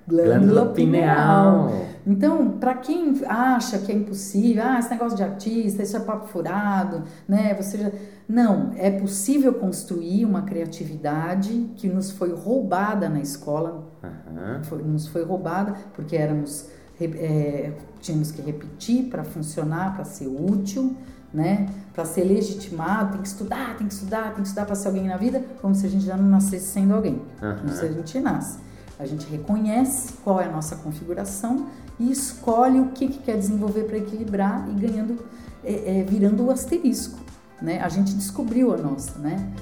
Glândula 0.08 0.66
pineal. 0.66 1.70
Então, 2.06 2.52
para 2.52 2.74
quem 2.74 3.14
acha 3.26 3.78
que 3.78 3.92
é 3.92 3.94
impossível, 3.94 4.62
ah, 4.64 4.78
esse 4.78 4.90
negócio 4.90 5.16
de 5.16 5.22
artista, 5.22 5.82
isso 5.82 5.96
é 5.96 6.00
papo 6.00 6.26
furado, 6.28 7.02
né? 7.28 7.54
Você 7.60 7.76
já... 7.76 7.90
Não, 8.26 8.72
é 8.76 8.90
possível 8.90 9.52
construir 9.54 10.24
uma 10.24 10.42
criatividade 10.42 11.70
que 11.76 11.86
nos 11.88 12.10
foi 12.10 12.32
roubada 12.34 13.08
na 13.08 13.20
escola, 13.20 13.86
Aham. 14.02 14.62
foi- 14.64 14.82
nos 14.82 15.06
foi 15.06 15.22
roubada 15.24 15.74
porque 15.94 16.16
éramos 16.16 16.66
é, 17.00 17.72
tínhamos 18.00 18.32
que 18.32 18.42
repetir 18.42 19.04
para 19.04 19.22
funcionar, 19.22 19.94
para 19.94 20.04
ser 20.04 20.26
útil, 20.26 20.96
né? 21.32 21.68
Para 21.94 22.04
ser 22.04 22.24
legitimado, 22.24 23.12
tem 23.12 23.22
que 23.22 23.28
estudar, 23.28 23.76
tem 23.76 23.86
que 23.86 23.92
estudar, 23.94 24.24
tem 24.34 24.42
que 24.42 24.48
estudar 24.48 24.66
para 24.66 24.74
ser 24.74 24.88
alguém 24.88 25.06
na 25.06 25.16
vida, 25.16 25.42
como 25.62 25.74
se 25.74 25.86
a 25.86 25.88
gente 25.88 26.04
já 26.04 26.16
não 26.16 26.28
nascesse 26.28 26.66
sendo 26.66 26.94
alguém. 26.94 27.22
Aham. 27.40 27.56
Como 27.58 27.68
se 27.72 27.84
a 27.84 27.88
gente 27.92 28.18
nasce. 28.20 28.58
A 28.98 29.06
gente 29.06 29.26
reconhece 29.30 30.14
qual 30.24 30.40
é 30.40 30.46
a 30.46 30.50
nossa 30.50 30.74
configuração 30.74 31.68
e 32.00 32.10
escolhe 32.10 32.80
o 32.80 32.88
que, 32.88 33.06
que 33.06 33.18
quer 33.18 33.36
desenvolver 33.36 33.84
para 33.84 33.96
equilibrar 33.96 34.68
e 34.68 34.72
ganhando, 34.72 35.24
é, 35.62 36.00
é, 36.00 36.02
virando 36.02 36.44
o 36.44 36.50
asterisco. 36.50 37.20
Né? 37.62 37.80
A 37.80 37.88
gente 37.88 38.12
descobriu 38.14 38.74
a 38.74 38.76
nossa, 38.76 39.18
né? 39.20 39.52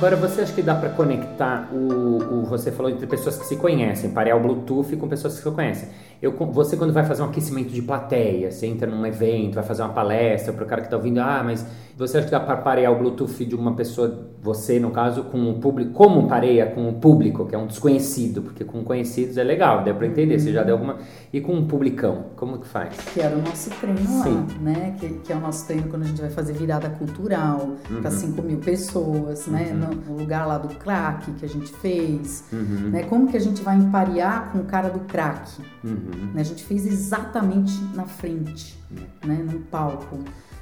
Agora, 0.00 0.16
você 0.16 0.40
acha 0.40 0.54
que 0.54 0.62
dá 0.62 0.74
para 0.74 0.88
conectar 0.88 1.68
o, 1.70 2.38
o. 2.40 2.44
Você 2.44 2.72
falou 2.72 2.90
entre 2.90 3.06
pessoas 3.06 3.36
que 3.36 3.44
se 3.44 3.56
conhecem, 3.56 4.10
parear 4.10 4.34
o 4.34 4.40
Bluetooth 4.40 4.96
com 4.96 5.06
pessoas 5.06 5.34
que 5.34 5.42
se 5.42 5.50
conhecem. 5.50 5.90
Eu, 6.22 6.32
você, 6.32 6.76
quando 6.76 6.92
vai 6.92 7.04
fazer 7.04 7.22
um 7.22 7.26
aquecimento 7.26 7.70
de 7.70 7.80
plateia, 7.80 8.50
você 8.50 8.66
entra 8.66 8.86
num 8.86 9.06
evento, 9.06 9.54
vai 9.54 9.64
fazer 9.64 9.82
uma 9.82 9.92
palestra 9.92 10.52
para 10.52 10.64
o 10.64 10.66
cara 10.66 10.82
que 10.82 10.86
está 10.86 10.96
ouvindo, 10.96 11.18
ah, 11.18 11.42
mas 11.42 11.64
você 11.96 12.18
acha 12.18 12.26
que 12.26 12.30
dá 12.30 12.40
para 12.40 12.56
parear 12.56 12.92
o 12.92 12.98
Bluetooth 12.98 13.44
de 13.44 13.54
uma 13.54 13.74
pessoa, 13.74 14.28
você 14.42 14.78
no 14.80 14.90
caso, 14.90 15.24
com 15.24 15.50
o 15.50 15.54
público, 15.60 15.92
como 15.92 16.28
pareia 16.28 16.66
com 16.66 16.88
o 16.88 16.94
público, 16.94 17.46
que 17.46 17.54
é 17.54 17.58
um 17.58 17.66
desconhecido, 17.66 18.42
porque 18.42 18.64
com 18.64 18.82
conhecidos 18.82 19.36
é 19.36 19.44
legal, 19.44 19.82
deu 19.82 19.94
para 19.94 20.06
entender, 20.06 20.38
você 20.38 20.52
já 20.52 20.62
deu 20.62 20.76
alguma. 20.76 20.96
E 21.32 21.40
com 21.40 21.54
um 21.54 21.66
publicão, 21.66 22.26
como 22.36 22.58
que 22.58 22.66
faz? 22.66 22.96
Que 23.12 23.20
era 23.20 23.36
o 23.36 23.42
nosso 23.42 23.70
treino 23.70 23.98
Sim. 23.98 24.34
lá, 24.34 24.46
né? 24.60 24.96
Que, 24.98 25.08
que 25.08 25.32
é 25.32 25.36
o 25.36 25.40
nosso 25.40 25.66
treino 25.66 25.88
quando 25.88 26.02
a 26.02 26.06
gente 26.06 26.20
vai 26.20 26.30
fazer 26.30 26.52
virada 26.54 26.88
cultural 26.88 27.76
para 28.00 28.10
5 28.10 28.42
mil 28.42 28.58
pessoas, 28.58 29.46
né? 29.46 29.70
No, 29.72 29.94
no 29.94 30.20
lugar 30.20 30.46
lá 30.46 30.58
do 30.58 30.74
crack 30.76 31.30
que 31.32 31.44
a 31.44 31.48
gente 31.48 31.72
fez. 31.72 32.44
Uhum, 32.52 32.90
Né? 32.90 33.02
Como 33.04 33.28
que 33.28 33.36
a 33.36 33.40
gente 33.40 33.62
vai 33.62 33.76
emparear 33.76 34.50
com 34.52 34.58
o 34.58 34.64
cara 34.64 34.88
do 34.88 35.00
crack? 35.00 35.50
uhum. 35.84 36.09
Né? 36.34 36.40
A 36.40 36.44
gente 36.44 36.64
fez 36.64 36.86
exatamente 36.86 37.72
na 37.94 38.04
frente, 38.04 38.78
né? 39.24 39.44
no 39.50 39.60
palco. 39.60 40.18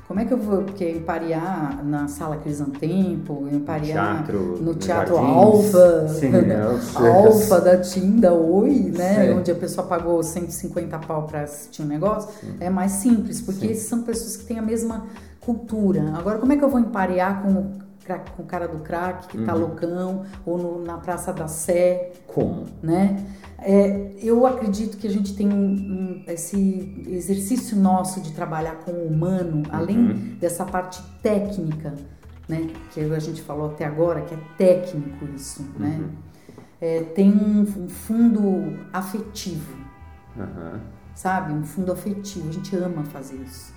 Como 0.06 0.20
é 0.20 0.24
que 0.24 0.32
eu 0.32 0.38
vou 0.38 0.62
porque 0.62 0.90
emparear 0.90 1.84
na 1.84 2.08
sala 2.08 2.38
Crisantempo, 2.38 3.46
emparear 3.52 4.16
Teatro, 4.24 4.58
no 4.62 4.74
Teatro 4.74 5.16
Jardins. 5.16 5.36
Alfa, 5.36 6.08
Sim, 6.08 6.30
sei. 6.80 7.06
Alfa 7.06 7.60
da 7.60 7.76
Tinda 7.78 8.32
Oi, 8.32 8.90
né? 8.96 9.14
Sei. 9.16 9.34
Onde 9.34 9.50
a 9.50 9.54
pessoa 9.54 9.86
pagou 9.86 10.22
150 10.22 10.98
pau 11.00 11.24
para 11.26 11.42
assistir 11.42 11.82
um 11.82 11.86
negócio, 11.86 12.30
é 12.58 12.70
mais 12.70 12.92
simples, 12.92 13.42
porque 13.42 13.74
Sim. 13.74 13.86
são 13.88 14.02
pessoas 14.02 14.36
que 14.38 14.44
têm 14.46 14.58
a 14.58 14.62
mesma 14.62 15.04
cultura. 15.40 16.02
Agora, 16.16 16.38
como 16.38 16.52
é 16.52 16.56
que 16.56 16.64
eu 16.64 16.70
vou 16.70 16.80
emparear 16.80 17.42
com 17.42 17.86
com 18.34 18.42
o 18.42 18.46
cara 18.46 18.66
do 18.66 18.78
crack 18.78 19.28
que 19.28 19.36
tá 19.44 19.52
Uhum. 19.52 19.60
loucão, 19.60 20.22
ou 20.46 20.56
no- 20.56 20.82
na 20.82 20.96
Praça 20.96 21.30
da 21.30 21.46
Sé, 21.46 22.12
Como? 22.26 22.64
né? 22.82 23.22
É, 23.70 24.12
eu 24.22 24.46
acredito 24.46 24.96
que 24.96 25.06
a 25.06 25.10
gente 25.10 25.36
tem 25.36 25.52
um- 25.52 26.22
esse 26.26 27.04
exercício 27.06 27.76
nosso 27.76 28.18
de 28.22 28.32
trabalhar 28.32 28.76
com 28.76 28.92
o 28.92 29.06
humano, 29.08 29.62
além 29.70 30.14
dessa 30.40 30.64
parte 30.64 31.02
técnica, 31.22 31.94
né? 32.48 32.70
Que 32.92 33.00
a 33.00 33.18
gente 33.18 33.42
falou 33.42 33.66
até 33.72 33.84
agora, 33.84 34.22
que 34.22 34.32
é 34.34 34.38
técnico 34.56 35.22
isso, 35.36 35.62
né? 35.78 36.00
É, 36.80 37.00
tem 37.02 37.30
um, 37.30 37.60
um 37.60 37.88
fundo 37.90 38.78
afetivo, 38.90 39.76
Aham. 40.38 40.80
sabe? 41.14 41.52
Um 41.52 41.62
fundo 41.64 41.92
afetivo. 41.92 42.48
A 42.48 42.52
gente 42.52 42.74
ama 42.74 43.04
fazer 43.04 43.36
isso. 43.36 43.74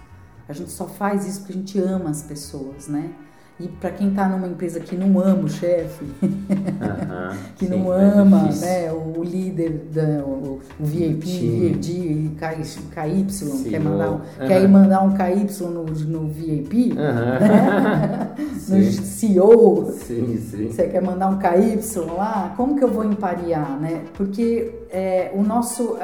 A 0.47 0.53
gente 0.53 0.71
só 0.71 0.87
faz 0.87 1.27
isso 1.27 1.39
porque 1.41 1.51
a 1.51 1.55
gente 1.57 1.79
ama 1.79 2.11
as 2.11 2.23
pessoas, 2.23 2.87
né? 2.87 3.11
E 3.61 3.67
para 3.67 3.91
quem 3.91 4.09
tá 4.11 4.27
numa 4.27 4.47
empresa 4.47 4.79
que 4.79 4.95
não 4.95 5.19
ama 5.19 5.43
o 5.43 5.49
chefe, 5.49 6.03
que 7.57 7.65
Sim, 7.65 7.71
não 7.71 7.93
é 7.93 8.03
ama 8.05 8.39
difícil. 8.47 8.67
né, 8.67 8.91
o 8.91 9.23
líder, 9.23 9.69
da, 9.93 10.23
o, 10.25 10.59
o 10.79 10.83
VIP. 10.83 11.71
VD, 11.75 12.31
KY, 12.39 13.29
CEO. 13.29 13.63
quer, 13.69 13.79
mandar 13.79 14.11
um, 14.11 14.19
quer 14.47 14.61
ir 14.63 14.67
mandar 14.67 15.01
um 15.03 15.13
KY 15.15 15.63
no, 15.65 15.83
no 15.83 16.27
VIP, 16.27 16.93
Aham. 16.97 18.31
no 18.67 18.83
sim. 18.83 18.91
CEO, 18.91 19.91
sim, 19.91 20.37
sim. 20.37 20.67
você 20.69 20.87
quer 20.87 21.01
mandar 21.03 21.27
um 21.29 21.37
KY 21.37 21.79
lá, 22.17 22.53
como 22.57 22.75
que 22.75 22.83
eu 22.83 22.89
vou 22.91 23.05
emparear, 23.05 23.79
né? 23.79 24.05
Porque 24.15 24.80
é, 24.91 25.31
o 25.33 25.41
nosso, 25.41 25.97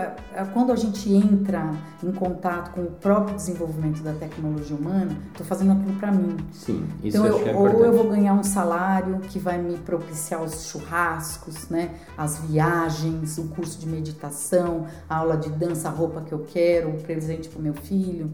quando 0.53 0.71
a 0.71 0.75
gente 0.75 1.13
entra 1.13 1.73
em 2.01 2.11
contato 2.11 2.71
com 2.73 2.81
o 2.81 2.91
próprio 2.91 3.35
desenvolvimento 3.35 4.01
da 4.01 4.13
tecnologia 4.13 4.77
humana, 4.77 5.15
estou 5.31 5.45
fazendo 5.45 5.73
aquilo 5.73 5.93
para 5.99 6.11
mim. 6.11 6.37
Sim, 6.53 6.87
isso 7.03 7.17
Então, 7.17 7.25
eu 7.25 7.47
é 7.47 7.53
ou 7.53 7.85
eu 7.85 7.91
vou 7.91 8.09
ganhar 8.09 8.33
um 8.33 8.43
salário 8.43 9.19
que 9.19 9.39
vai 9.39 9.57
me 9.57 9.77
propiciar 9.77 10.41
os 10.41 10.69
churrascos, 10.69 11.67
né? 11.69 11.95
As 12.17 12.39
viagens, 12.39 13.37
o 13.37 13.49
curso 13.49 13.77
de 13.77 13.87
meditação, 13.87 14.87
a 15.09 15.17
aula 15.17 15.35
de 15.35 15.49
dança, 15.49 15.89
a 15.89 15.91
roupa 15.91 16.21
que 16.21 16.31
eu 16.31 16.45
quero, 16.47 16.89
o 16.89 17.01
presente 17.01 17.49
para 17.49 17.59
o 17.59 17.61
meu 17.61 17.73
filho, 17.73 18.31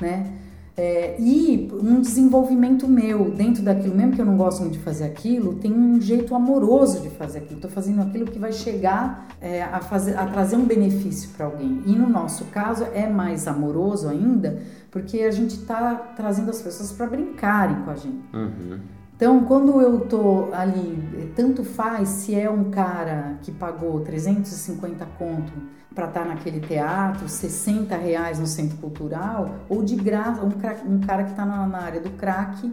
né? 0.00 0.32
É, 0.76 1.16
e 1.18 1.70
um 1.72 2.02
desenvolvimento 2.02 2.86
meu 2.86 3.30
dentro 3.30 3.62
daquilo, 3.62 3.94
mesmo 3.94 4.12
que 4.12 4.20
eu 4.20 4.26
não 4.26 4.36
gosto 4.36 4.60
muito 4.60 4.74
de 4.74 4.80
fazer 4.80 5.04
aquilo, 5.04 5.54
tem 5.54 5.72
um 5.72 5.98
jeito 5.98 6.34
amoroso 6.34 7.00
de 7.00 7.08
fazer 7.08 7.38
aquilo. 7.38 7.56
Estou 7.56 7.70
fazendo 7.70 8.02
aquilo 8.02 8.26
que 8.26 8.38
vai 8.38 8.52
chegar 8.52 9.26
é, 9.40 9.62
a, 9.62 9.80
fazer, 9.80 10.18
a 10.18 10.26
trazer 10.26 10.56
um 10.56 10.66
benefício 10.66 11.30
para 11.30 11.46
alguém. 11.46 11.82
E 11.86 11.92
no 11.92 12.08
nosso 12.08 12.44
caso 12.46 12.84
é 12.92 13.08
mais 13.08 13.48
amoroso 13.48 14.06
ainda, 14.06 14.62
porque 14.90 15.20
a 15.20 15.30
gente 15.30 15.54
está 15.54 15.94
trazendo 15.94 16.50
as 16.50 16.60
pessoas 16.60 16.92
para 16.92 17.06
brincarem 17.06 17.82
com 17.82 17.90
a 17.90 17.96
gente. 17.96 18.24
Uhum. 18.34 18.78
Então, 19.16 19.44
quando 19.44 19.80
eu 19.80 20.00
tô 20.00 20.52
ali, 20.52 21.32
tanto 21.34 21.64
faz 21.64 22.08
se 22.08 22.34
é 22.34 22.50
um 22.50 22.70
cara 22.70 23.38
que 23.40 23.50
pagou 23.50 24.00
350 24.00 25.06
conto 25.18 25.52
para 25.94 26.06
estar 26.06 26.26
naquele 26.26 26.60
teatro, 26.60 27.26
60 27.26 27.96
reais 27.96 28.38
no 28.38 28.46
centro 28.46 28.76
cultural, 28.76 29.54
ou 29.70 29.82
de 29.82 29.96
graça, 29.96 30.42
um, 30.42 30.50
um 30.94 31.00
cara 31.00 31.24
que 31.24 31.30
está 31.30 31.46
na, 31.46 31.66
na 31.66 31.78
área 31.78 32.00
do 32.02 32.10
crack, 32.10 32.70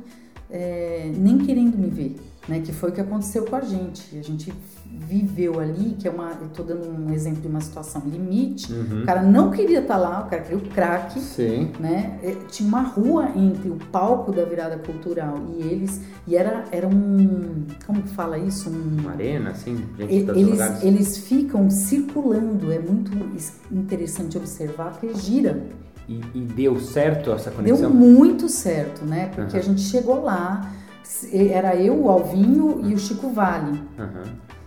é, 0.49 1.09
nem 1.15 1.37
querendo 1.37 1.77
me 1.77 1.87
ver, 1.89 2.19
né? 2.45 2.59
Que 2.59 2.73
foi 2.73 2.89
o 2.89 2.91
que 2.91 2.99
aconteceu 2.99 3.45
com 3.45 3.55
a 3.55 3.61
gente. 3.61 4.19
A 4.19 4.21
gente 4.21 4.53
viveu 4.95 5.59
ali, 5.59 5.95
que 5.97 6.07
é 6.07 6.11
uma, 6.11 6.31
eu 6.41 6.49
tô 6.49 6.63
dando 6.63 6.87
um 6.87 7.11
exemplo 7.11 7.41
de 7.41 7.47
uma 7.47 7.61
situação 7.61 8.01
limite. 8.05 8.71
Uhum. 8.71 9.01
O 9.01 9.05
cara 9.05 9.21
não 9.23 9.49
queria 9.51 9.79
estar 9.79 9.97
lá, 9.97 10.21
o 10.21 10.29
cara 10.29 10.41
queria 10.43 10.57
o 10.57 10.61
crack 10.69 11.19
Sim. 11.19 11.71
né? 11.79 12.19
É, 12.21 12.31
Tinha 12.49 12.67
uma 12.67 12.81
rua 12.81 13.29
entre 13.35 13.69
o 13.69 13.75
palco 13.91 14.31
da 14.31 14.45
virada 14.45 14.77
cultural 14.77 15.35
e 15.57 15.61
eles, 15.63 16.01
e 16.27 16.35
era, 16.35 16.65
era 16.71 16.87
um, 16.87 17.65
como 17.85 18.01
que 18.03 18.09
fala 18.09 18.37
isso? 18.37 18.69
Um, 18.69 18.99
Uma 19.01 19.11
arena, 19.11 19.49
assim, 19.51 19.75
gente 19.97 20.13
eles, 20.13 20.49
lugares. 20.51 20.83
eles 20.83 21.17
ficam 21.17 21.69
circulando, 21.69 22.71
é 22.71 22.79
muito 22.79 23.11
es- 23.35 23.59
interessante 23.71 24.37
observar 24.37 24.91
porque 24.91 25.13
gira. 25.15 25.63
E, 26.07 26.21
e 26.35 26.41
deu 26.41 26.79
certo 26.79 27.31
essa 27.31 27.49
Deu 27.49 27.55
conexão? 27.77 27.89
muito 27.89 28.49
certo, 28.49 29.05
né? 29.05 29.27
Porque 29.33 29.55
Aham. 29.55 29.59
a 29.59 29.61
gente 29.61 29.81
chegou 29.81 30.21
lá, 30.21 30.69
era 31.31 31.75
eu, 31.75 31.97
o 32.03 32.09
Alvinho 32.09 32.81
e 32.85 32.93
o 32.93 32.97
Chico 32.99 33.29
Vale. 33.29 33.81
Aham. 33.97 34.23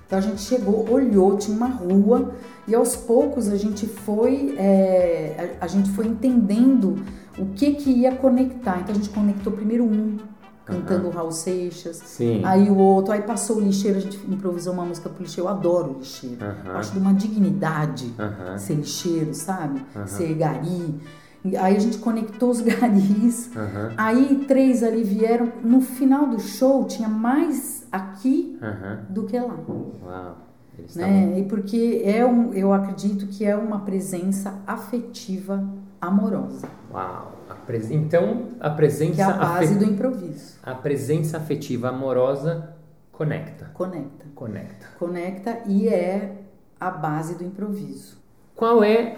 Então 0.07 0.19
a 0.19 0.23
gente 0.23 0.41
chegou, 0.41 0.89
olhou, 0.89 1.37
tinha 1.37 1.57
uma 1.57 1.69
rua 1.69 2.33
e 2.69 2.75
aos 2.75 2.95
poucos 2.95 3.49
a 3.49 3.57
gente 3.57 3.87
foi, 3.87 4.55
é, 4.57 5.57
a, 5.61 5.67
gente 5.67 5.91
foi 5.91 6.07
entendendo 6.07 7.03
o 7.37 7.47
que 7.47 7.73
que 7.73 7.91
ia 7.91 8.15
conectar. 8.15 8.79
Então 8.81 8.95
a 8.95 8.99
gente 8.99 9.11
conectou 9.11 9.53
primeiro 9.53 9.85
um, 9.85 10.17
cantando 10.65 11.09
o 11.09 11.11
Raul 11.11 11.33
Seixas, 11.33 12.03
Sim. 12.05 12.43
aí 12.45 12.71
o 12.71 12.77
outro, 12.77 13.13
aí 13.13 13.23
passou 13.23 13.57
o 13.57 13.61
lixeiro, 13.61 13.99
a 13.99 14.01
gente 14.01 14.17
improvisou 14.29 14.73
uma 14.73 14.85
música 14.85 15.09
pro 15.09 15.23
lixeiro, 15.23 15.49
eu 15.49 15.53
adoro 15.53 15.93
o 15.95 15.99
lixeiro. 15.99 16.39
Aham. 16.41 16.77
Acho 16.77 16.93
de 16.93 16.99
uma 16.99 17.13
dignidade 17.13 18.13
Aham. 18.19 18.59
ser 18.59 18.75
lixeiro, 18.75 19.35
sabe? 19.35 19.81
Aham. 19.95 20.07
Ser 20.07 20.35
gari. 20.35 21.01
Aí 21.45 21.77
a 21.77 21.79
gente 21.79 21.99
conectou 21.99 22.51
os 22.51 22.61
garis. 22.63 23.51
Aí 23.97 24.45
três 24.49 24.83
ali 24.83 25.05
vieram. 25.05 25.53
No 25.63 25.81
final 25.81 26.27
do 26.27 26.41
show 26.41 26.85
tinha 26.85 27.09
mais 27.09 27.86
aqui 27.97 28.59
Aham. 28.62 29.07
do 29.11 29.25
que 29.25 29.38
lá. 29.38 29.57
Uau. 30.05 30.37
Eles 30.79 30.91
estavam- 30.95 31.12
Né? 31.31 31.38
E 31.38 31.45
porque 31.45 32.03
é 32.05 32.25
um, 32.25 32.53
eu 32.53 32.73
acredito 32.73 33.26
que 33.29 33.45
é 33.45 33.57
uma 33.57 33.81
presença 33.81 34.61
afetiva 34.67 35.65
amorosa, 36.00 36.69
Uau. 36.93 37.33
A 37.49 37.55
pres- 37.55 37.91
Então, 37.91 38.49
a 38.61 38.69
presença, 38.71 39.15
que 39.15 39.21
é 39.21 39.25
a 39.25 39.33
base 39.33 39.75
afe- 39.75 39.85
do 39.85 39.91
improviso. 39.91 40.59
a 40.62 40.75
presença 40.75 41.37
afetiva 41.38 41.88
amorosa 41.88 42.75
conecta. 43.12 43.71
Conecta. 43.73 44.26
Conecta. 44.35 44.87
Conecta 44.99 45.59
e 45.67 45.88
é 45.88 46.43
a 46.79 46.91
base 46.91 47.37
do 47.37 47.45
improviso. 47.45 48.19
Qual 48.55 48.83
é 48.85 49.17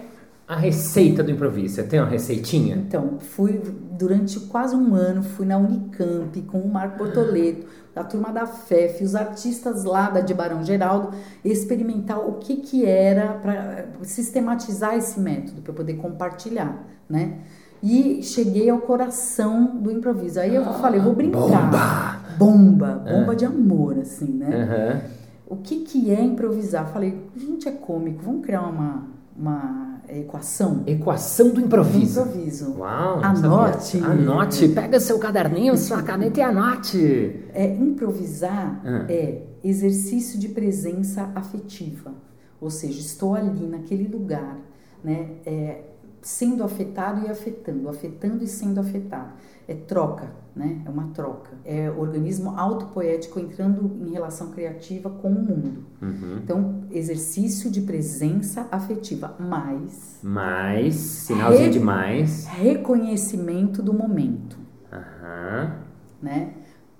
a 0.49 0.55
receita 0.55 1.23
do 1.23 1.29
improviso? 1.29 1.75
Você 1.75 1.83
tem 1.83 1.99
uma 1.99 2.09
receitinha? 2.09 2.75
Então, 2.75 3.19
fui 3.19 3.61
durante 3.91 4.39
quase 4.39 4.75
um 4.75 4.95
ano, 4.95 5.21
fui 5.21 5.45
na 5.45 5.59
Unicamp 5.59 6.41
com 6.41 6.57
o 6.57 6.67
Marco 6.67 6.97
Bortoleto, 6.97 7.67
a 7.95 8.03
turma 8.03 8.31
da 8.31 8.47
FEF, 8.47 9.03
os 9.03 9.13
artistas 9.13 9.83
lá 9.83 10.09
da 10.09 10.21
de 10.21 10.33
Barão 10.33 10.63
Geraldo, 10.63 11.11
experimentar 11.45 12.17
o 12.17 12.39
que 12.39 12.55
que 12.55 12.83
era 12.83 13.33
para 13.33 13.89
sistematizar 14.01 14.95
esse 14.95 15.19
método, 15.19 15.61
para 15.61 15.73
poder 15.73 15.93
compartilhar, 15.95 16.83
né? 17.07 17.41
E 17.83 18.23
cheguei 18.23 18.71
ao 18.71 18.79
coração 18.79 19.77
do 19.77 19.91
improviso. 19.91 20.39
Aí 20.39 20.55
eu 20.55 20.65
falei, 20.65 20.99
vou 20.99 21.13
brincar. 21.13 21.39
Bomba! 21.39 22.19
Bomba, 22.39 23.03
bomba 23.07 23.35
de 23.35 23.45
amor, 23.45 23.99
assim, 23.99 24.31
né? 24.31 24.63
Aham. 24.63 25.01
O 25.45 25.57
que, 25.57 25.81
que 25.81 26.09
é 26.09 26.23
improvisar? 26.23 26.87
Falei, 26.91 27.29
gente, 27.35 27.67
é 27.67 27.71
cômico, 27.71 28.23
vamos 28.23 28.43
criar 28.43 28.61
uma, 28.61 29.07
uma 29.39 30.01
equação? 30.09 30.83
Equação 30.85 31.49
do 31.51 31.61
improviso. 31.61 32.21
Improviso. 32.21 32.75
Uau! 32.77 33.23
Anote. 33.23 33.97
Anote. 33.99 34.67
Pega 34.69 34.99
seu 34.99 35.17
caderninho, 35.17 35.77
sua 35.77 36.03
caneta 36.03 36.39
e 36.39 36.43
anote. 36.43 37.45
É, 37.53 37.65
improvisar 37.75 38.81
Ah. 38.83 39.05
é 39.09 39.43
exercício 39.63 40.37
de 40.39 40.49
presença 40.49 41.31
afetiva. 41.35 42.11
Ou 42.59 42.69
seja, 42.69 42.99
estou 42.99 43.35
ali 43.35 43.65
naquele 43.65 44.07
lugar, 44.07 44.57
né? 45.03 45.29
É, 45.45 45.81
sendo 46.21 46.63
afetado 46.63 47.25
e 47.25 47.29
afetando, 47.29 47.87
afetando 47.87 48.43
e 48.43 48.47
sendo 48.47 48.79
afetado. 48.81 49.29
É 49.71 49.75
troca, 49.75 50.31
né? 50.55 50.81
É 50.83 50.89
uma 50.89 51.09
troca. 51.13 51.51
É 51.63 51.91
organismo 51.91 52.57
autopoético 52.57 53.39
entrando 53.39 53.97
em 54.03 54.09
relação 54.11 54.49
criativa 54.49 55.11
com 55.11 55.29
o 55.29 55.45
mundo. 55.45 55.83
Uhum. 56.01 56.39
Então, 56.43 56.83
exercício 56.89 57.69
de 57.69 57.81
presença 57.81 58.67
afetiva, 58.71 59.35
mais 59.39 60.19
Mais, 60.23 60.95
sinalzinho 60.95 61.65
Re- 61.65 61.69
de 61.69 61.79
mais. 61.79 62.47
reconhecimento 62.47 63.83
do 63.83 63.93
momento, 63.93 64.57
Aham. 64.91 65.75
né? 66.19 66.53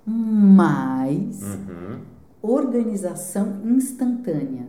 Mais 0.05 1.41
Uhum. 1.41 2.01
organização 2.41 3.61
instantânea. 3.65 4.67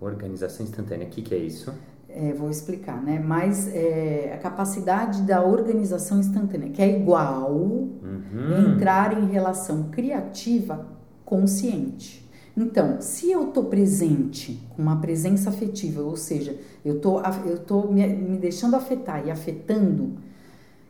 Organização 0.00 0.66
instantânea. 0.66 1.06
O 1.06 1.10
que, 1.10 1.22
que 1.22 1.34
é 1.34 1.38
isso? 1.38 1.72
É, 2.14 2.32
vou 2.34 2.50
explicar, 2.50 3.02
né? 3.02 3.18
Mas 3.18 3.68
é, 3.68 4.32
a 4.34 4.38
capacidade 4.38 5.22
da 5.22 5.42
organização 5.42 6.20
instantânea, 6.20 6.70
que 6.70 6.82
é 6.82 6.98
igual 7.00 7.52
Uhum. 7.52 8.72
entrar 8.72 9.16
em 9.18 9.26
relação 9.26 9.84
criativa 9.90 10.86
consciente. 11.24 12.22
Então, 12.56 13.00
se 13.00 13.30
eu 13.30 13.48
estou 13.48 13.64
presente, 13.64 14.60
com 14.70 14.82
uma 14.82 15.00
presença 15.00 15.48
afetiva, 15.48 16.02
ou 16.02 16.16
seja, 16.16 16.58
eu 16.84 17.00
tô, 17.00 17.20
tô 17.66 17.88
me, 17.88 18.06
me 18.06 18.36
deixando 18.36 18.76
afetar 18.76 19.26
e 19.26 19.30
afetando, 19.30 20.18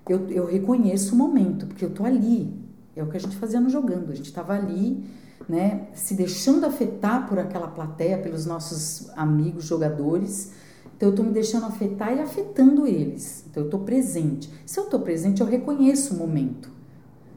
eu, 0.09 0.29
eu 0.29 0.45
reconheço 0.45 1.15
o 1.15 1.19
momento, 1.19 1.67
porque 1.67 1.85
eu 1.85 1.91
tô 1.91 2.05
ali. 2.05 2.53
É 2.97 3.03
o 3.03 3.07
que 3.07 3.17
a 3.17 3.21
gente 3.21 3.37
fazia 3.37 3.61
no 3.61 3.71
jogando. 3.71 4.11
A 4.11 4.15
gente 4.15 4.27
estava 4.27 4.55
ali, 4.55 5.05
né, 5.49 5.87
se 5.95 6.15
deixando 6.15 6.67
afetar 6.67 7.29
por 7.29 7.39
aquela 7.39 7.69
plateia, 7.69 8.19
pelos 8.19 8.45
nossos 8.45 9.11
amigos 9.17 9.65
jogadores. 9.65 10.53
Então, 11.03 11.09
eu 11.09 11.15
estou 11.15 11.27
me 11.27 11.33
deixando 11.33 11.67
afetar 11.67 12.17
e 12.17 12.21
afetando 12.21 12.87
eles. 12.87 13.45
Então, 13.51 13.65
eu 13.65 13.67
estou 13.67 13.81
presente. 13.81 14.49
Se 14.65 14.79
eu 14.79 14.85
estou 14.85 15.01
presente, 15.01 15.41
eu 15.41 15.47
reconheço 15.49 16.15
o 16.15 16.17
momento 16.17 16.71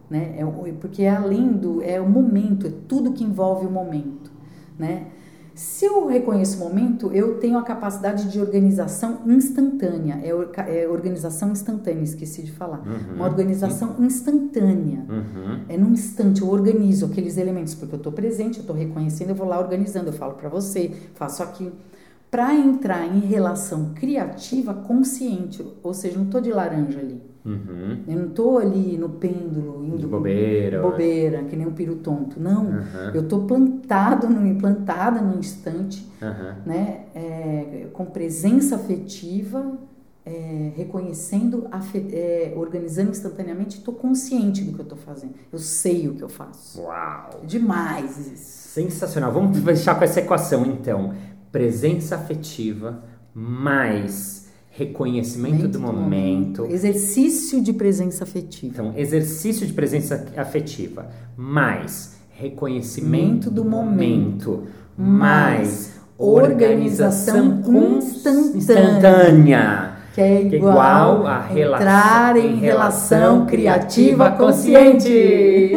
né? 0.07 0.35
É, 0.37 0.45
o- 0.45 0.51
porque 0.79 1.01
é 1.01 1.09
além 1.09 1.51
do 1.53 1.81
é 1.81 1.99
o 1.99 2.07
momento, 2.07 2.67
é 2.67 2.71
tudo 2.87 3.11
que 3.11 3.23
envolve 3.23 3.65
o 3.65 3.71
momento, 3.71 4.31
né? 4.77 5.07
Se 5.55 5.85
eu 5.85 6.05
reconheço 6.05 6.57
o 6.57 6.67
momento, 6.67 7.11
eu 7.13 7.39
tenho 7.39 7.57
a 7.57 7.63
capacidade 7.63 8.29
de 8.29 8.39
organização 8.39 9.21
instantânea. 9.25 10.19
É, 10.21 10.81
é 10.83 10.87
organização 10.87 11.51
instantânea, 11.53 12.03
esqueci 12.03 12.43
de 12.43 12.51
falar. 12.51 12.85
Uhum. 12.85 13.15
Uma 13.15 13.25
organização 13.25 13.95
instantânea. 13.99 15.05
Uhum. 15.09 15.61
É 15.69 15.77
num 15.77 15.91
instante, 15.93 16.41
eu 16.41 16.49
organizo 16.49 17.05
aqueles 17.05 17.37
elementos, 17.37 17.73
porque 17.73 17.95
eu 17.95 17.97
estou 17.97 18.11
presente, 18.11 18.57
eu 18.57 18.61
estou 18.61 18.75
reconhecendo, 18.75 19.29
eu 19.29 19.35
vou 19.35 19.47
lá 19.47 19.57
organizando, 19.57 20.09
eu 20.09 20.13
falo 20.13 20.33
para 20.33 20.49
você, 20.49 20.91
faço 21.13 21.41
aquilo. 21.41 21.71
Para 22.35 22.53
entrar 22.53 23.05
em 23.07 23.21
relação 23.21 23.93
criativa 23.95 24.73
consciente, 24.73 25.65
ou 25.81 25.93
seja, 25.93 26.17
não 26.17 26.25
estou 26.25 26.41
de 26.41 26.51
laranja 26.51 26.99
ali. 26.99 27.21
Uhum. 27.45 27.99
Eu 28.05 28.19
não 28.19 28.27
tô 28.27 28.57
ali 28.57 28.97
no 28.97 29.07
pêndulo, 29.07 29.85
indo 29.85 29.99
De 29.99 30.05
bobeira. 30.05 30.81
bobeira, 30.81 31.43
que 31.45 31.55
nem 31.55 31.65
um 31.65 31.71
piro 31.71 31.95
tonto. 31.95 32.37
Não, 32.37 32.65
Aham. 32.65 33.11
eu 33.13 33.25
tô 33.25 33.39
plantado, 33.45 34.27
no, 34.27 34.53
plantada 34.59 35.21
no 35.21 35.39
instante, 35.39 36.05
Aham. 36.21 36.57
né? 36.65 37.05
É, 37.15 37.87
com 37.93 38.03
presença 38.03 38.75
afetiva, 38.75 39.71
é, 40.25 40.71
reconhecendo, 40.75 41.69
é, 42.11 42.51
organizando 42.57 43.11
instantaneamente, 43.11 43.77
estou 43.77 43.93
consciente 43.93 44.61
do 44.61 44.73
que 44.73 44.79
eu 44.79 44.83
estou 44.83 44.97
fazendo. 44.97 45.35
Eu 45.53 45.59
sei 45.59 46.09
o 46.09 46.15
que 46.15 46.21
eu 46.21 46.27
faço. 46.27 46.81
Uau! 46.81 47.29
Demais 47.45 48.17
isso. 48.27 48.67
Sensacional. 48.73 49.31
Vamos 49.31 49.57
fechar 49.59 49.97
com 49.97 50.03
essa 50.03 50.19
equação 50.19 50.65
então. 50.65 51.13
Presença 51.51 52.15
afetiva 52.15 53.03
mais 53.33 54.45
reconhecimento 54.69 55.67
do 55.67 55.79
momento. 55.79 56.65
Exercício 56.65 57.61
de 57.61 57.71
presença 57.71 58.23
afetiva. 58.23 58.73
Então, 58.73 58.93
exercício 58.97 59.65
de 59.65 59.73
presença 59.73 60.25
afetiva 60.35 61.07
mais 61.37 62.15
reconhecimento 62.37 63.49
do 63.49 63.63
momento 63.63 64.63
mais 64.97 65.93
organização 66.17 67.61
instantânea. 67.97 68.57
instantânea. 68.57 69.91
Que 70.13 70.21
é 70.21 70.45
Que 70.45 70.55
é 70.55 70.57
igual, 70.57 70.75
igual 70.75 71.27
a 71.27 71.41
relação, 71.41 71.81
entrar 71.81 72.37
em 72.37 72.55
relação 72.55 73.45
criativa 73.45 74.31
consciente. 74.31 75.73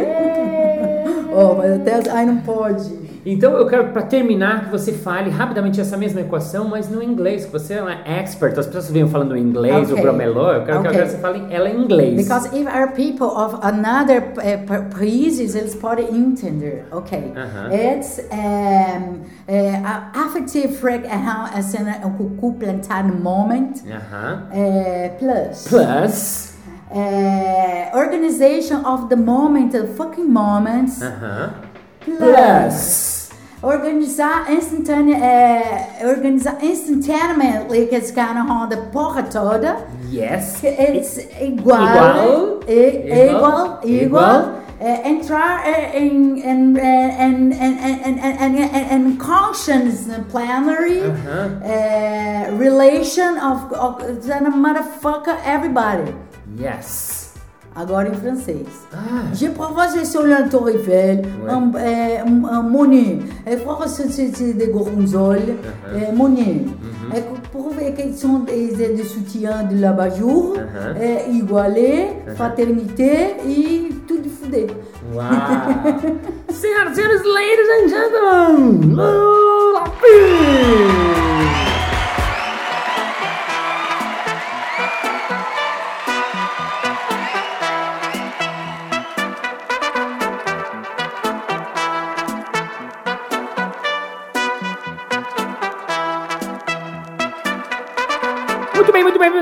Oh, 1.33 1.55
mas 1.59 1.71
até. 1.73 2.09
Ai, 2.09 2.25
não 2.25 2.37
pode. 2.37 2.98
Então 3.25 3.53
eu 3.53 3.67
quero 3.67 3.89
para 3.89 4.03
terminar 4.03 4.65
que 4.65 4.71
você 4.71 4.93
fale 4.93 5.29
rapidamente 5.29 5.79
essa 5.79 5.97
mesma 5.97 6.21
equação, 6.21 6.67
mas 6.67 6.89
no 6.89 7.03
inglês, 7.03 7.45
que 7.45 7.51
você 7.51 7.75
é 7.75 7.81
uma 7.81 7.95
expert. 8.05 8.57
As 8.57 8.65
pessoas 8.65 8.89
vêm 8.89 9.07
falando 9.07 9.35
inglês, 9.35 9.91
Ok. 9.91 9.99
o 9.99 10.01
bromelô, 10.01 10.51
eu 10.51 10.63
quero 10.63 10.81
que 10.81 10.87
Ok. 10.87 10.89
agora 10.89 11.05
você 11.07 11.17
fale 11.17 11.53
ela 11.53 11.69
em 11.69 11.81
inglês. 11.81 12.15
Because 12.15 12.47
if 12.57 12.65
our 12.67 12.91
people 12.91 13.27
of 13.27 13.57
another 13.61 14.23
uh, 14.37 14.97
países, 14.97 15.55
eles 15.55 15.75
podem 15.75 16.07
entender. 16.15 16.85
Ok. 16.91 17.33
Aham. 17.35 17.73
It's 17.73 18.19
um, 18.31 19.19
uh, 19.47 20.25
affective 20.25 20.75
freak 20.75 21.05
as 21.07 21.75
um 22.03 22.11
cucu 22.11 22.53
plantar 22.53 23.03
moment. 23.03 23.83
Uh, 23.85 25.17
plus. 25.17 25.67
Plus. 25.67 26.49
Uh, 26.91 27.95
organization 27.95 28.83
of 28.83 29.09
the 29.09 29.15
moment, 29.15 29.71
the 29.71 29.85
fucking 29.85 30.27
moments. 30.27 31.01
Aham. 31.01 31.51
Plus. 31.51 31.68
Plus. 32.05 33.29
Organizar 33.61 34.49
instantânea, 34.49 35.17
é, 35.17 36.07
organizar 36.07 36.57
instantaneamente 36.63 37.87
que 37.87 37.95
esse 37.95 38.13
cara 38.13 38.41
roda 38.41 38.75
a 38.75 38.81
porra 38.89 39.23
toda. 39.23 39.77
Yes. 40.09 40.63
It's 40.63 41.17
igual, 41.41 41.81
Igual. 41.83 42.59
e- 42.67 43.27
igual, 43.27 43.79
Igual. 43.83 44.51
é, 44.79 45.09
entrar 45.09 45.67
é, 45.67 45.99
em, 45.99 46.39
em, 46.39 46.77
é, 46.79 47.21
em, 47.27 47.51
em, 48.95 49.15
conscience 49.17 50.09
plenary 50.31 51.01
Aham. 51.01 51.61
é, 51.65 52.49
relation 52.57 53.35
of, 53.45 53.75
of 53.75 54.01
motherfucker 54.55 55.35
everybody. 55.45 56.15
Yes. 56.57 57.28
Agora 57.75 58.09
em 58.09 58.13
francês. 58.13 58.65
Ah. 58.91 58.97
Je 59.33 59.47
propose 59.47 60.03
sur 60.03 60.25
la 60.25 60.43
Tour 60.49 60.69
Eiffel, 60.69 61.21
Ouais. 61.45 61.51
un, 61.51 61.71
euh, 61.75 62.49
un 62.51 62.61
et 63.49 63.55
pour 63.57 63.87
société 63.87 64.53
de 64.53 64.65
Gorgonzola, 64.71 65.39
euh, 65.93 66.11
Monet. 66.15 66.65
Et 67.15 67.21
pour 67.51 67.71
les 67.79 67.93
questions 67.93 68.39
des, 68.39 68.75
des 68.75 69.03
soutiens 69.03 69.63
de 69.63 69.79
l'abat-jour, 69.79 70.55
Uh-huh. 70.57 71.01
euh, 71.01 71.31
igualé, 71.31 72.07
fraternité 72.35 73.35
et 73.47 73.89
tout 74.07 74.17
de 74.17 74.29
foudé. 74.29 74.67
Uau! 75.13 75.21
Senhoras 76.49 76.91
e 76.91 76.95
senhores, 76.95 77.23
ladies 77.37 77.69
and 77.77 77.87
gentlemen, 77.95 78.89
Lula 78.91 79.83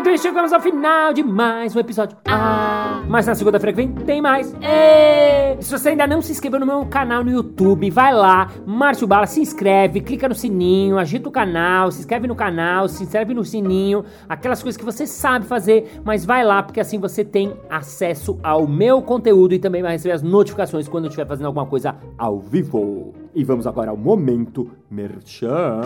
muito 0.07 0.09
bem. 0.09 0.17
Chegamos 0.17 0.53
ao 0.53 0.61
final 0.61 1.13
de 1.13 1.23
mais 1.23 1.75
um 1.75 1.79
episódio. 1.79 2.17
Ah, 2.25 3.03
mas 3.07 3.25
na 3.25 3.35
segunda-feira 3.35 3.73
que 3.73 3.85
vem 3.85 3.91
tem 4.05 4.21
mais. 4.21 4.55
E 4.61 5.61
se 5.61 5.71
você 5.71 5.89
ainda 5.89 6.07
não 6.07 6.21
se 6.21 6.31
inscreveu 6.31 6.59
no 6.59 6.65
meu 6.65 6.85
canal 6.85 7.23
no 7.23 7.31
YouTube, 7.31 7.89
vai 7.89 8.13
lá, 8.13 8.49
Márcio 8.65 9.05
Bala, 9.05 9.25
se 9.25 9.41
inscreve, 9.41 10.01
clica 10.01 10.29
no 10.29 10.35
sininho, 10.35 10.97
agita 10.97 11.27
o 11.27 11.31
canal, 11.31 11.91
se 11.91 11.99
inscreve 11.99 12.27
no 12.27 12.35
canal, 12.35 12.87
se 12.87 13.03
inscreve 13.03 13.33
no 13.33 13.43
sininho, 13.43 14.05
aquelas 14.29 14.63
coisas 14.63 14.77
que 14.77 14.85
você 14.85 15.05
sabe 15.05 15.45
fazer, 15.45 15.99
mas 16.05 16.25
vai 16.25 16.43
lá 16.43 16.63
porque 16.63 16.79
assim 16.79 16.99
você 16.99 17.25
tem 17.25 17.53
acesso 17.69 18.39
ao 18.41 18.67
meu 18.67 19.01
conteúdo 19.01 19.53
e 19.53 19.59
também 19.59 19.81
vai 19.81 19.93
receber 19.93 20.13
as 20.13 20.23
notificações 20.23 20.87
quando 20.87 21.05
eu 21.05 21.09
estiver 21.09 21.27
fazendo 21.27 21.47
alguma 21.47 21.65
coisa 21.65 21.95
ao 22.17 22.39
vivo. 22.39 23.13
E 23.35 23.43
vamos 23.43 23.67
agora 23.67 23.91
ao 23.91 23.97
momento 23.97 24.69
merchan. 24.89 25.81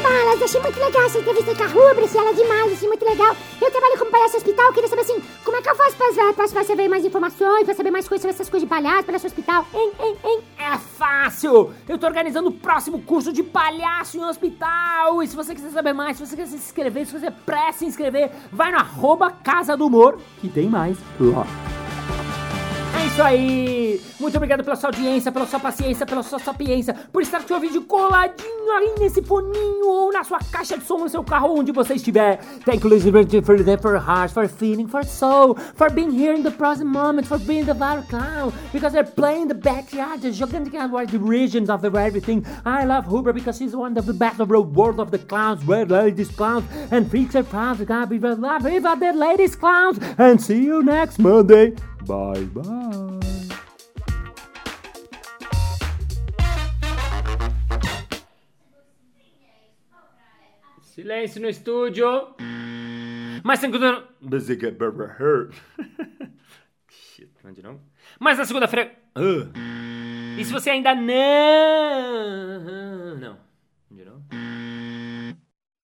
Balas, 0.00 0.42
achei 0.42 0.60
muito 0.60 0.78
legal 0.78 1.02
essa 1.04 1.18
entrevista 1.18 1.54
com 1.54 1.62
a 1.62 1.66
Rubens, 1.66 2.14
ela 2.14 2.30
é 2.30 2.32
demais, 2.32 2.72
achei 2.72 2.88
muito 2.88 3.04
legal. 3.04 3.36
Eu 3.60 3.70
trabalho 3.70 3.98
como 3.98 4.10
palhaço 4.10 4.36
hospital, 4.36 4.72
queria 4.72 4.88
saber 4.88 5.02
assim, 5.02 5.22
como 5.44 5.56
é 5.56 5.62
que 5.62 5.68
eu 5.68 5.76
faço 5.76 5.96
pra, 5.96 6.32
pra, 6.32 6.48
pra 6.48 6.64
saber 6.64 6.88
mais 6.88 7.04
informações, 7.04 7.64
pra 7.64 7.74
saber 7.74 7.90
mais 7.90 8.08
coisas 8.08 8.22
sobre 8.22 8.34
essas 8.34 8.48
coisas 8.48 8.68
de 8.68 8.74
palhaço, 8.74 9.04
palhaço 9.04 9.26
hospital, 9.26 9.66
hein, 9.74 9.92
hein, 10.00 10.16
hein? 10.24 10.40
É 10.58 10.78
fácil! 10.78 11.72
Eu 11.88 11.98
tô 11.98 12.06
organizando 12.06 12.48
o 12.48 12.52
próximo 12.52 13.02
curso 13.02 13.32
de 13.32 13.42
palhaço 13.42 14.16
em 14.16 14.24
hospital! 14.24 15.22
E 15.22 15.28
se 15.28 15.36
você 15.36 15.54
quiser 15.54 15.70
saber 15.70 15.92
mais, 15.92 16.16
se 16.16 16.26
você 16.26 16.36
quiser 16.36 16.50
se 16.50 16.56
inscrever, 16.56 17.06
se 17.06 17.18
você 17.18 17.30
pressa 17.30 17.80
se 17.80 17.86
inscrever, 17.86 18.30
vai 18.52 18.70
no 18.70 18.78
arroba 18.78 19.30
Casa 19.30 19.76
do 19.76 19.86
Humor, 19.86 20.18
que 20.40 20.48
tem 20.48 20.68
mais 20.68 20.96
lá. 21.18 21.46
É 22.96 23.06
isso 23.06 23.22
aí! 23.22 24.00
Muito 24.20 24.36
obrigado 24.36 24.62
pela 24.64 24.76
sua 24.76 24.88
audiência, 24.90 25.30
pela 25.30 25.46
sua 25.46 25.60
paciência, 25.60 26.06
pela 26.06 26.22
sua 26.22 26.38
sapiência, 26.38 26.94
por 27.12 27.22
estar 27.22 27.38
com 27.38 27.44
o 27.44 27.48
seu 27.48 27.60
vídeo 27.60 27.82
coladinho 27.82 28.70
aí 28.72 28.94
nesse 28.98 29.20
foninho 29.22 29.86
ou 29.86 30.12
na 30.12 30.24
sua 30.24 30.38
caixa 30.38 30.78
de 30.78 30.84
som 30.84 30.98
no 30.98 31.08
seu 31.08 31.22
carro, 31.22 31.58
onde 31.58 31.72
você 31.72 31.94
estiver. 31.94 32.38
Thank 32.64 32.84
you, 32.84 32.90
listening 32.90 33.42
for 33.42 33.62
the 33.62 33.76
for 33.76 33.96
heart, 33.98 34.32
for 34.32 34.48
feeling, 34.48 34.88
for 34.88 35.04
soul, 35.04 35.56
for 35.74 35.90
being 35.90 36.10
here 36.10 36.34
in 36.34 36.42
the 36.42 36.50
present 36.50 36.88
moment, 36.88 37.26
for 37.26 37.38
being 37.38 37.64
the 37.64 37.74
viral 37.74 38.06
clown, 38.08 38.52
because 38.72 38.92
they're 38.92 39.04
playing 39.04 39.48
the 39.48 39.54
backyard, 39.54 40.22
gigantic 40.22 40.74
and 40.74 40.92
the 41.08 41.18
regions 41.18 41.68
of 41.68 41.84
everything. 41.84 42.46
I 42.64 42.84
love 42.84 43.06
Huber 43.06 43.32
because 43.32 43.58
he's 43.58 43.76
one 43.76 43.96
of 43.98 44.06
the 44.06 44.14
best 44.14 44.40
of 44.40 44.48
the 44.48 44.60
world 44.60 45.00
of 45.00 45.10
the 45.10 45.18
clowns, 45.18 45.64
where 45.66 45.84
ladies 45.84 46.30
clowns 46.30 46.64
and 46.90 47.10
freaks 47.10 47.34
are 47.34 47.42
proud. 47.42 47.84
God 47.86 48.08
be 48.08 48.18
love 48.18 48.62
the 48.62 49.12
ladies 49.14 49.56
clowns, 49.56 49.98
and 50.16 50.40
see 50.40 50.62
you 50.62 50.82
next 50.82 51.18
Monday. 51.18 51.74
Bye 52.06 52.44
bye. 52.52 52.64
Silêncio 60.82 61.40
no 61.40 61.48
estúdio. 61.48 62.34
Mas 63.42 63.60
Hurt. 65.18 65.54
Shit, 66.88 67.30
novo. 67.62 67.80
Mas 68.20 68.38
na 68.38 68.44
segunda-feira. 68.44 68.92
Uh. 69.16 69.50
E 70.38 70.44
se 70.44 70.52
você 70.52 70.70
ainda 70.70 70.94
não. 70.94 71.04
Não. 73.18 73.43